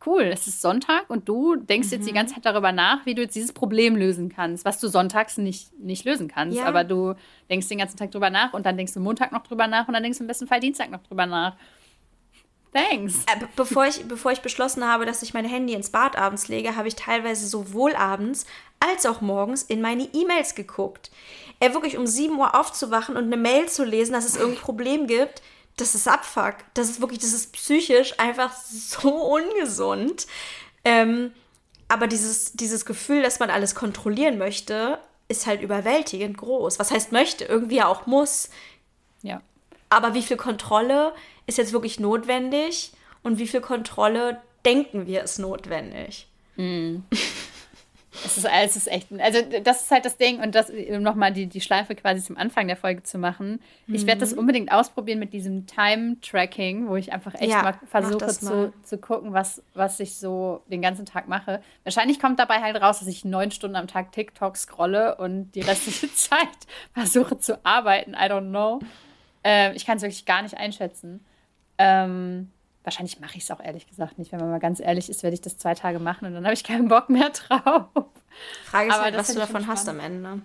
[0.05, 1.93] cool, es ist Sonntag und du denkst mhm.
[1.93, 2.15] jetzt die mhm.
[2.15, 5.77] ganze Zeit darüber nach, wie du jetzt dieses Problem lösen kannst, was du sonntags nicht,
[5.79, 6.57] nicht lösen kannst.
[6.57, 6.65] Ja.
[6.65, 7.15] Aber du
[7.49, 9.93] denkst den ganzen Tag drüber nach und dann denkst du Montag noch drüber nach und
[9.93, 11.55] dann denkst du im besten Fall Dienstag noch drüber nach.
[12.73, 13.25] Thanks.
[13.25, 16.77] Äh, bevor, ich, bevor ich beschlossen habe, dass ich mein Handy ins Bad abends lege,
[16.77, 18.45] habe ich teilweise sowohl abends
[18.79, 21.11] als auch morgens in meine E-Mails geguckt.
[21.59, 25.07] Er wirklich um 7 Uhr aufzuwachen und eine Mail zu lesen, dass es irgendein Problem
[25.07, 25.41] gibt,
[25.81, 26.55] das ist Abfuck.
[26.73, 30.27] Das ist wirklich, das ist psychisch einfach so ungesund.
[30.85, 31.31] Ähm,
[31.87, 36.79] aber dieses, dieses Gefühl, dass man alles kontrollieren möchte, ist halt überwältigend groß.
[36.79, 37.45] Was heißt möchte?
[37.45, 38.49] Irgendwie ja auch muss.
[39.21, 39.41] Ja.
[39.89, 41.13] Aber wie viel Kontrolle
[41.47, 46.27] ist jetzt wirklich notwendig und wie viel Kontrolle denken wir ist notwendig?
[46.55, 46.97] Mm.
[48.25, 51.31] Es ist, es ist echt, also das ist halt das Ding und das, um nochmal
[51.31, 53.61] die, die Schleife quasi zum Anfang der Folge zu machen.
[53.87, 53.95] Mhm.
[53.95, 58.27] Ich werde das unbedingt ausprobieren mit diesem Time-Tracking, wo ich einfach echt ja, mal versuche
[58.27, 61.61] zu, zu gucken, was, was ich so den ganzen Tag mache.
[61.83, 65.61] Wahrscheinlich kommt dabei halt raus, dass ich neun Stunden am Tag TikTok scrolle und die
[65.61, 66.39] restliche Zeit
[66.93, 68.11] versuche zu arbeiten.
[68.13, 68.81] I don't know.
[69.43, 71.25] Äh, ich kann es wirklich gar nicht einschätzen.
[71.77, 72.51] Ähm,
[72.83, 74.31] Wahrscheinlich mache ich es auch ehrlich gesagt nicht.
[74.31, 76.53] Wenn man mal ganz ehrlich ist, werde ich das zwei Tage machen und dann habe
[76.53, 77.87] ich keinen Bock mehr drauf.
[78.65, 80.41] Frage ist halt, was du davon hast am Ende.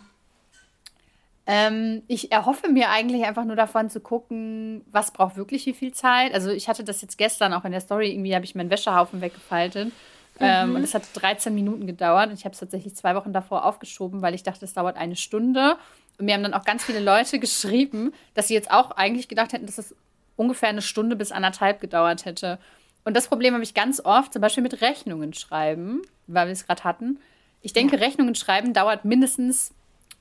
[1.48, 5.92] Ähm, ich erhoffe mir eigentlich einfach nur davon zu gucken, was braucht wirklich wie viel
[5.92, 6.34] Zeit.
[6.34, 9.20] Also ich hatte das jetzt gestern auch in der Story, irgendwie habe ich meinen Wäschehaufen
[9.20, 9.92] weggefaltet.
[10.38, 10.76] Ähm, mhm.
[10.76, 14.20] und es hat 13 Minuten gedauert und ich habe es tatsächlich zwei Wochen davor aufgeschoben,
[14.20, 15.78] weil ich dachte, es dauert eine Stunde.
[16.18, 19.52] Und mir haben dann auch ganz viele Leute geschrieben, dass sie jetzt auch eigentlich gedacht
[19.52, 19.94] hätten, dass es
[20.36, 22.58] ungefähr eine Stunde bis anderthalb gedauert hätte.
[23.04, 26.66] Und das Problem habe ich ganz oft, zum Beispiel mit Rechnungen schreiben, weil wir es
[26.66, 27.18] gerade hatten.
[27.62, 28.02] Ich denke, ja.
[28.02, 29.74] Rechnungen schreiben dauert mindestens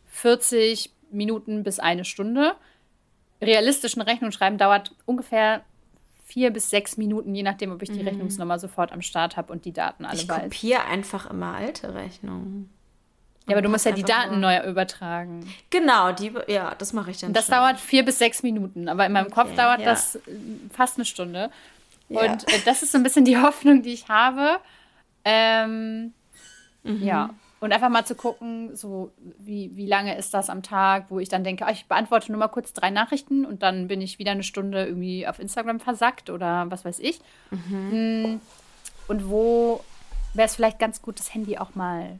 [0.07, 2.55] 40 Minuten bis eine Stunde.
[3.41, 5.63] Realistischen Rechnungen schreiben dauert ungefähr
[6.25, 8.07] vier bis sechs Minuten, je nachdem, ob ich die mhm.
[8.07, 10.37] Rechnungsnummer sofort am Start habe und die Daten alle ich weiß.
[10.37, 12.74] Ich kopiere einfach immer alte Rechnungen.
[13.47, 15.47] Ja, aber du musst ja die Daten neu übertragen.
[15.69, 17.33] Genau, die, ja, das mache ich dann.
[17.33, 17.55] Das schon.
[17.55, 19.85] dauert vier bis sechs Minuten, aber in meinem okay, Kopf dauert ja.
[19.85, 20.19] das äh,
[20.71, 21.51] fast eine Stunde.
[22.09, 22.21] Ja.
[22.21, 24.59] Und äh, das ist so ein bisschen die Hoffnung, die ich habe.
[25.23, 26.13] Ähm,
[26.83, 27.03] mhm.
[27.03, 27.29] Ja.
[27.59, 31.29] Und einfach mal zu gucken, so wie, wie lange ist das am Tag, wo ich
[31.29, 34.31] dann denke, ah, ich beantworte nur mal kurz drei Nachrichten und dann bin ich wieder
[34.31, 37.19] eine Stunde irgendwie auf Instagram versackt oder was weiß ich.
[37.51, 37.91] Mhm.
[37.91, 38.41] Hm.
[39.07, 39.83] Und wo
[40.33, 42.19] wäre es vielleicht ganz gut, das Handy auch mal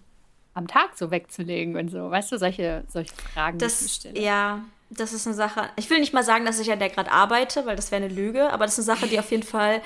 [0.56, 2.10] am Tag so wegzulegen und so.
[2.10, 4.00] Weißt du, solche, solche Fragen, das.
[4.14, 5.70] Ja, das ist eine Sache.
[5.76, 8.14] Ich will nicht mal sagen, dass ich an der gerade arbeite, weil das wäre eine
[8.14, 9.82] Lüge, aber das ist eine Sache, die auf jeden Fall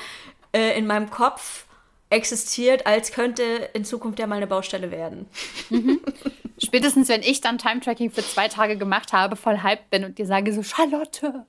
[0.54, 1.66] äh, in meinem Kopf
[2.10, 3.44] existiert, als könnte
[3.74, 5.28] in Zukunft ja mal eine Baustelle werden.
[5.70, 6.00] Mhm.
[6.58, 10.26] Spätestens, wenn ich dann Time-Tracking für zwei Tage gemacht habe, voll hyped bin und dir
[10.26, 11.46] sage so, Charlotte,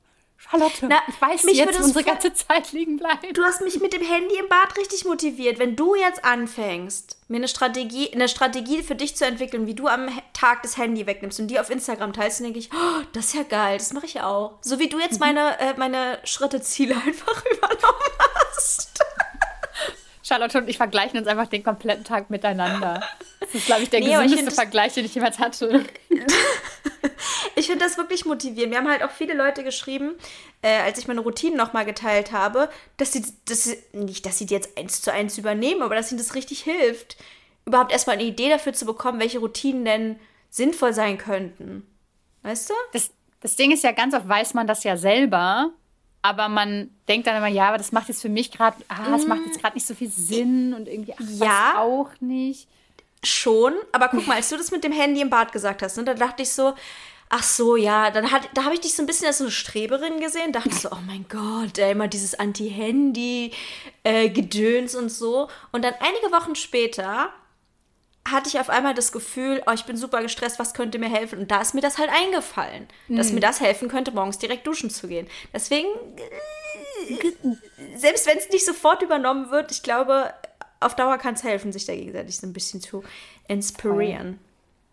[0.48, 3.36] Charlotte, Na, ich weiß mich jetzt, unsere ganze Zeit liegen bleibt.
[3.36, 5.58] Du hast mich mit dem Handy im Bad richtig motiviert.
[5.58, 9.86] Wenn du jetzt anfängst, mir eine Strategie, eine Strategie für dich zu entwickeln, wie du
[9.86, 13.26] am Tag das Handy wegnimmst und die auf Instagram teilst, dann denke ich, oh, das
[13.26, 14.58] ist ja geil, das mache ich auch.
[14.62, 15.26] So wie du jetzt mhm.
[15.26, 18.00] meine, äh, meine Schritteziele einfach übernommen
[18.46, 19.04] hast.
[20.30, 23.02] Charlotte und ich vergleichen uns einfach den kompletten Tag miteinander.
[23.40, 25.84] Das ist, glaube ich, der nee, gesündeste Vergleich, den ich jemals hatte.
[27.56, 28.70] ich finde das wirklich motivierend.
[28.70, 30.14] Wir haben halt auch viele Leute geschrieben,
[30.62, 34.46] äh, als ich meine Routinen nochmal geteilt habe, dass sie, dass sie, nicht, dass sie
[34.46, 37.16] die jetzt eins zu eins übernehmen, aber dass ihnen das richtig hilft,
[37.66, 41.84] überhaupt erstmal eine Idee dafür zu bekommen, welche Routinen denn sinnvoll sein könnten.
[42.42, 42.74] Weißt du?
[42.92, 43.10] Das,
[43.40, 45.72] das Ding ist ja, ganz oft weiß man das ja selber,
[46.22, 49.26] aber man denkt dann immer, ja, aber das macht jetzt für mich gerade, ah, es
[49.26, 52.68] macht jetzt gerade nicht so viel Sinn und irgendwie ach, ja, auch nicht.
[53.22, 56.04] Schon, aber guck mal, als du das mit dem Handy im Bad gesagt hast, ne,
[56.04, 56.74] da dachte ich so,
[57.28, 59.50] ach so, ja, dann hat, da habe ich dich so ein bisschen als so eine
[59.50, 65.48] Streberin gesehen, dachte so, oh mein Gott, ey, immer dieses Anti-Handy-Gedöns äh, und so.
[65.70, 67.30] Und dann einige Wochen später
[68.30, 71.38] hatte ich auf einmal das Gefühl, oh, ich bin super gestresst, was könnte mir helfen?
[71.38, 73.16] Und da ist mir das halt eingefallen, mhm.
[73.16, 75.26] dass mir das helfen könnte, morgens direkt duschen zu gehen.
[75.52, 75.88] Deswegen,
[77.08, 80.32] äh, selbst wenn es nicht sofort übernommen wird, ich glaube,
[80.80, 83.04] auf Dauer kann es helfen, sich da gegenseitig so ein bisschen zu
[83.48, 84.38] inspirieren.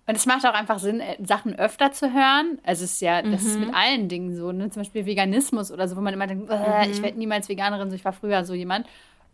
[0.08, 2.60] Und es macht auch einfach Sinn, äh, Sachen öfter zu hören.
[2.64, 3.48] Also es ist ja, das mhm.
[3.48, 4.70] ist mit allen Dingen so, ne?
[4.70, 6.92] Zum Beispiel Veganismus oder so, wo man immer denkt, äh, mhm.
[6.92, 8.88] ich werde niemals Veganerin, so ich war früher so jemand.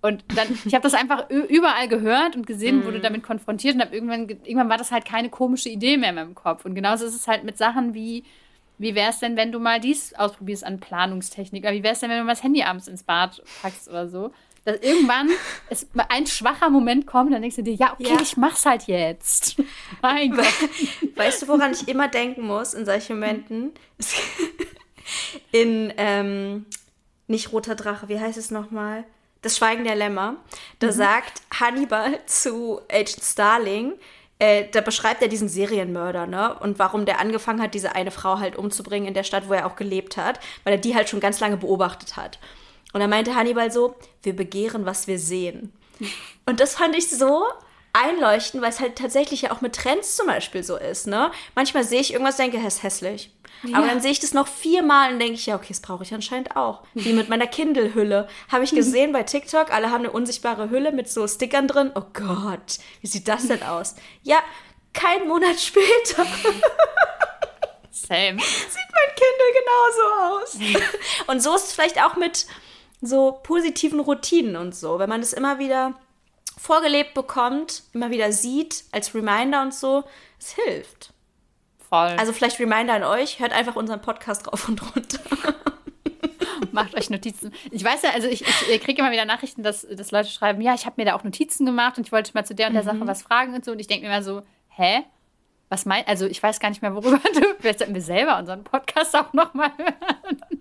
[0.04, 2.84] Und dann, ich habe das einfach überall gehört und gesehen, mhm.
[2.84, 6.16] wurde damit konfrontiert und habe irgendwann, irgendwann war das halt keine komische Idee mehr in
[6.16, 6.66] meinem Kopf.
[6.66, 8.26] Und genauso ist es halt mit Sachen wie,
[8.78, 11.64] wie wäre es denn, wenn du mal dies ausprobierst an Planungstechnik?
[11.64, 14.10] Oder wie wäre es denn, wenn du mal das Handy abends ins Bad packst oder
[14.10, 14.32] so?
[14.66, 15.30] Dass irgendwann
[15.70, 18.22] ist ein schwacher Moment kommt, dann denkst du dir, ja, okay, ja.
[18.22, 19.56] ich mach's halt jetzt.
[20.02, 20.46] mein Gott.
[21.16, 23.72] Weißt du, woran ich immer denken muss in solchen Momenten?
[25.54, 26.66] in, ähm,
[27.28, 29.06] nicht roter Drache, wie heißt es nochmal?
[29.44, 30.38] Das Schweigen der Lämmer.
[30.80, 30.92] Da mhm.
[30.92, 33.94] sagt Hannibal zu Agent Starling,
[34.40, 36.58] äh, da beschreibt er diesen Serienmörder, ne?
[36.60, 39.68] Und warum der angefangen hat, diese eine Frau halt umzubringen in der Stadt, wo er
[39.68, 42.40] auch gelebt hat, weil er die halt schon ganz lange beobachtet hat.
[42.94, 45.72] Und da meinte Hannibal so, wir begehren, was wir sehen.
[46.46, 47.44] Und das fand ich so
[47.94, 51.32] einleuchtend, weil es halt tatsächlich ja auch mit Trends zum Beispiel so ist, ne?
[51.56, 53.32] Manchmal sehe ich irgendwas, denke, es ist hässlich.
[53.64, 53.78] Ja.
[53.78, 56.14] Aber dann sehe ich das noch viermal und denke ich, ja, okay, das brauche ich
[56.14, 56.84] anscheinend auch.
[56.94, 58.28] Wie mit meiner Kindle-Hülle.
[58.52, 61.92] Habe ich gesehen bei TikTok, alle haben eine unsichtbare Hülle mit so Stickern drin.
[61.96, 63.96] Oh Gott, wie sieht das denn aus?
[64.22, 64.40] Ja,
[64.94, 66.26] kein Monat später.
[67.92, 68.40] Same.
[68.40, 70.04] Sieht mein Kindle genauso
[70.36, 70.58] aus.
[71.28, 72.46] und so ist es vielleicht auch mit
[73.02, 75.00] so positiven Routinen und so.
[75.00, 75.94] Wenn man das immer wieder
[76.58, 80.04] vorgelebt bekommt, immer wieder sieht, als Reminder und so,
[80.40, 81.13] es hilft.
[81.94, 82.16] Voll.
[82.18, 85.20] Also vielleicht Reminder an euch, hört einfach unseren Podcast rauf und runter.
[86.72, 87.54] Macht euch Notizen.
[87.70, 90.74] Ich weiß ja, also ich, ich kriege immer wieder Nachrichten, dass, dass Leute schreiben, ja,
[90.74, 92.82] ich habe mir da auch Notizen gemacht und ich wollte mal zu der und der
[92.82, 92.88] mhm.
[92.88, 93.74] Sache was fragen und so.
[93.74, 95.04] Und ich denke mir immer so, hä?
[95.70, 97.42] Was meinst Also ich weiß gar nicht mehr, worüber du.
[97.60, 100.42] Vielleicht sollten wir selber unseren Podcast auch nochmal hören.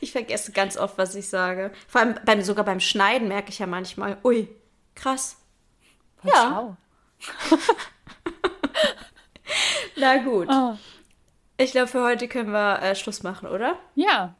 [0.00, 1.72] Ich vergesse ganz oft, was ich sage.
[1.88, 4.48] Vor allem beim, sogar beim Schneiden merke ich ja manchmal, ui,
[4.94, 5.38] krass.
[6.22, 6.76] Voll ja.
[9.96, 10.48] Na gut.
[10.50, 10.74] Oh.
[11.58, 13.76] Ich glaube, für heute können wir äh, Schluss machen, oder?
[13.94, 14.34] Ja.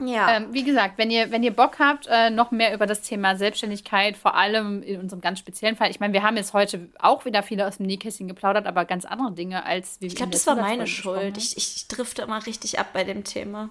[0.00, 0.36] Ja.
[0.36, 3.36] Ähm, wie gesagt, wenn ihr, wenn ihr Bock habt, äh, noch mehr über das Thema
[3.36, 5.90] Selbstständigkeit, vor allem in unserem ganz speziellen Fall.
[5.90, 9.06] Ich meine, wir haben jetzt heute auch wieder viele aus dem Nähkästchen geplaudert, aber ganz
[9.06, 11.38] andere Dinge als wie Ich glaube, das war meine Schuld.
[11.38, 13.70] Ich, ich drifte immer richtig ab bei dem Thema.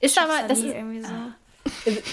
[0.00, 1.12] Ist aber, das ist irgendwie so.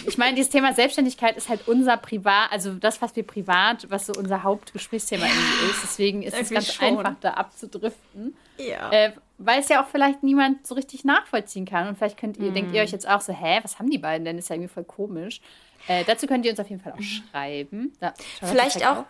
[0.06, 4.06] Ich meine, dieses Thema Selbstständigkeit ist halt unser Privat, also das, was wir privat, was
[4.06, 5.84] so unser Hauptgesprächsthema ja, irgendwie ist.
[5.84, 7.00] Deswegen ist es ganz schon.
[7.00, 8.36] einfach, da abzudriften.
[8.58, 8.92] Ja.
[8.92, 11.88] Äh, weil es ja auch vielleicht niemand so richtig nachvollziehen kann.
[11.88, 12.54] Und vielleicht könnt ihr, mm.
[12.54, 14.36] denkt ihr euch jetzt auch so, hä, was haben die beiden denn?
[14.36, 15.42] Das ist ja irgendwie voll komisch.
[15.88, 17.04] Äh, dazu könnt ihr uns auf jeden Fall auch mhm.
[17.04, 17.94] schreiben.
[18.00, 19.06] Da, vielleicht auch, auch,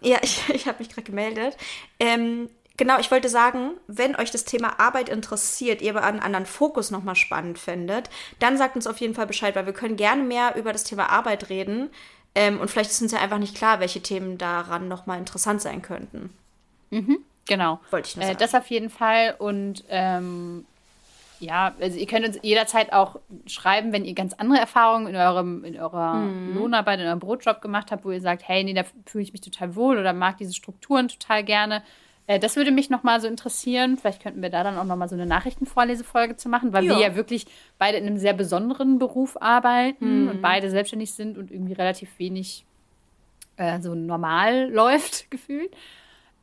[0.00, 1.56] ja, ich, ich habe mich gerade gemeldet.
[1.98, 6.46] Ähm, Genau, ich wollte sagen, wenn euch das Thema Arbeit interessiert, ihr aber einen anderen
[6.46, 8.10] Fokus nochmal spannend findet,
[8.40, 11.08] dann sagt uns auf jeden Fall Bescheid, weil wir können gerne mehr über das Thema
[11.10, 11.90] Arbeit reden.
[12.34, 15.82] Ähm, und vielleicht ist uns ja einfach nicht klar, welche Themen daran nochmal interessant sein
[15.82, 16.30] könnten.
[16.90, 17.78] Mhm, genau.
[17.92, 18.36] Wollte ich nur sagen.
[18.36, 19.36] Äh, das auf jeden Fall.
[19.38, 20.64] Und ähm,
[21.38, 25.64] ja, also ihr könnt uns jederzeit auch schreiben, wenn ihr ganz andere Erfahrungen in, eurem,
[25.64, 26.56] in eurer mhm.
[26.56, 29.42] Lohnarbeit, in eurem Brotjob gemacht habt, wo ihr sagt, hey, nee, da fühle ich mich
[29.42, 31.84] total wohl oder mag diese Strukturen total gerne
[32.26, 33.96] äh, das würde mich nochmal so interessieren.
[33.96, 36.96] Vielleicht könnten wir da dann auch nochmal so eine Nachrichtenvorlesefolge zu machen, weil ja.
[36.96, 37.46] wir ja wirklich
[37.78, 40.30] beide in einem sehr besonderen Beruf arbeiten mhm.
[40.30, 42.64] und beide selbstständig sind und irgendwie relativ wenig
[43.56, 45.74] äh, so normal läuft, gefühlt.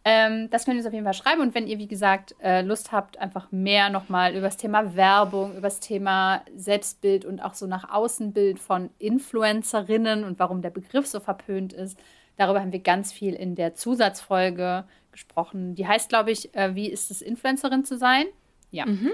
[0.04, 1.42] Ähm, das könnt ihr uns auf jeden Fall schreiben.
[1.42, 5.52] Und wenn ihr, wie gesagt, äh, Lust habt, einfach mehr nochmal über das Thema Werbung,
[5.52, 11.06] über das Thema Selbstbild und auch so nach Außenbild von Influencerinnen und warum der Begriff
[11.06, 12.00] so verpönt ist,
[12.42, 15.76] darüber haben wir ganz viel in der Zusatzfolge gesprochen.
[15.76, 18.26] Die heißt, glaube ich, äh, wie ist es, Influencerin zu sein?
[18.72, 18.86] Ja.
[18.86, 19.12] Mhm.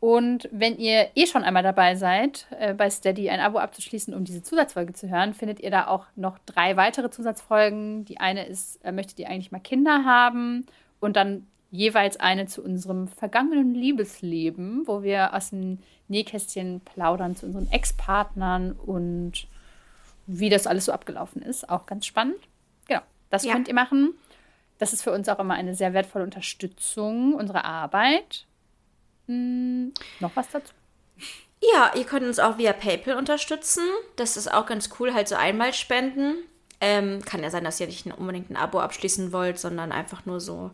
[0.00, 4.24] Und wenn ihr eh schon einmal dabei seid, äh, bei Steady ein Abo abzuschließen, um
[4.24, 8.04] diese Zusatzfolge zu hören, findet ihr da auch noch drei weitere Zusatzfolgen.
[8.04, 10.66] Die eine ist, äh, möchtet ihr eigentlich mal Kinder haben?
[11.00, 17.46] Und dann jeweils eine zu unserem vergangenen Liebesleben, wo wir aus dem Nähkästchen plaudern zu
[17.46, 19.48] unseren Ex-Partnern und
[20.28, 21.68] wie das alles so abgelaufen ist.
[21.68, 22.38] Auch ganz spannend.
[22.86, 23.00] Genau,
[23.30, 23.52] das ja.
[23.52, 24.14] könnt ihr machen.
[24.78, 28.46] Das ist für uns auch immer eine sehr wertvolle Unterstützung unserer Arbeit.
[29.26, 30.72] Hm, noch was dazu?
[31.74, 33.82] Ja, ihr könnt uns auch via PayPal unterstützen.
[34.14, 36.36] Das ist auch ganz cool, halt so einmal spenden.
[36.80, 40.40] Ähm, kann ja sein, dass ihr nicht unbedingt ein Abo abschließen wollt, sondern einfach nur
[40.40, 40.70] so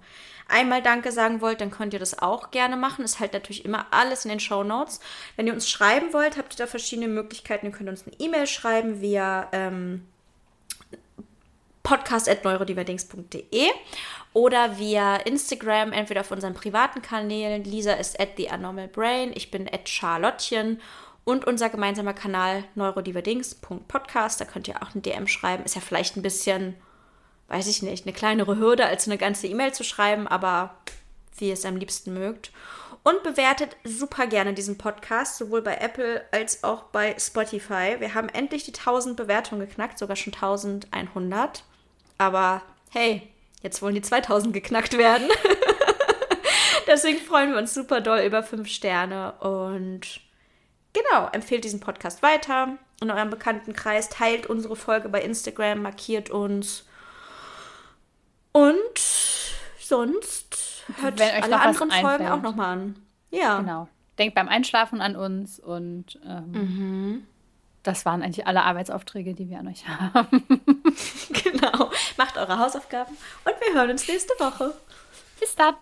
[0.48, 3.04] einmal Danke sagen wollt, dann könnt ihr das auch gerne machen.
[3.04, 5.00] Ist halt natürlich immer alles in den Show Notes.
[5.36, 7.66] Wenn ihr uns schreiben wollt, habt ihr da verschiedene Möglichkeiten.
[7.66, 10.06] Ihr könnt uns eine E-Mail schreiben via ähm,
[11.84, 13.68] podcast.neurodiverdings.de
[14.32, 17.62] oder via Instagram, entweder auf unseren privaten Kanälen.
[17.62, 18.48] Lisa ist at the
[18.92, 20.80] Brain, ich bin at Charlottchen
[21.24, 24.40] und unser gemeinsamer Kanal neurodiverdings.podcast.
[24.40, 25.64] Da könnt ihr auch eine DM schreiben.
[25.64, 26.74] Ist ja vielleicht ein bisschen,
[27.48, 30.76] weiß ich nicht, eine kleinere Hürde, als eine ganze E-Mail zu schreiben, aber
[31.36, 32.52] wie ihr es am liebsten mögt.
[33.02, 37.96] Und bewertet super gerne diesen Podcast, sowohl bei Apple als auch bei Spotify.
[37.98, 41.64] Wir haben endlich die 1000 Bewertungen geknackt, sogar schon 1100.
[42.16, 43.28] Aber hey,
[43.62, 45.28] jetzt wollen die 2000 geknackt werden.
[46.86, 50.20] Deswegen freuen wir uns super doll über 5 Sterne und
[50.92, 56.84] genau, empfehlt diesen Podcast weiter in eurem Bekanntenkreis, teilt unsere Folge bei Instagram, markiert uns
[58.54, 58.98] und
[59.78, 62.96] sonst hört alle anderen Folgen auch nochmal an.
[63.30, 63.58] Ja.
[63.58, 63.88] Genau.
[64.18, 67.26] Denkt beim Einschlafen an uns und ähm, mhm
[67.84, 70.44] das waren eigentlich alle Arbeitsaufträge, die wir an euch haben.
[71.44, 71.90] genau.
[72.16, 74.74] Macht eure Hausaufgaben und wir hören uns nächste Woche.
[75.38, 75.74] Bis dann.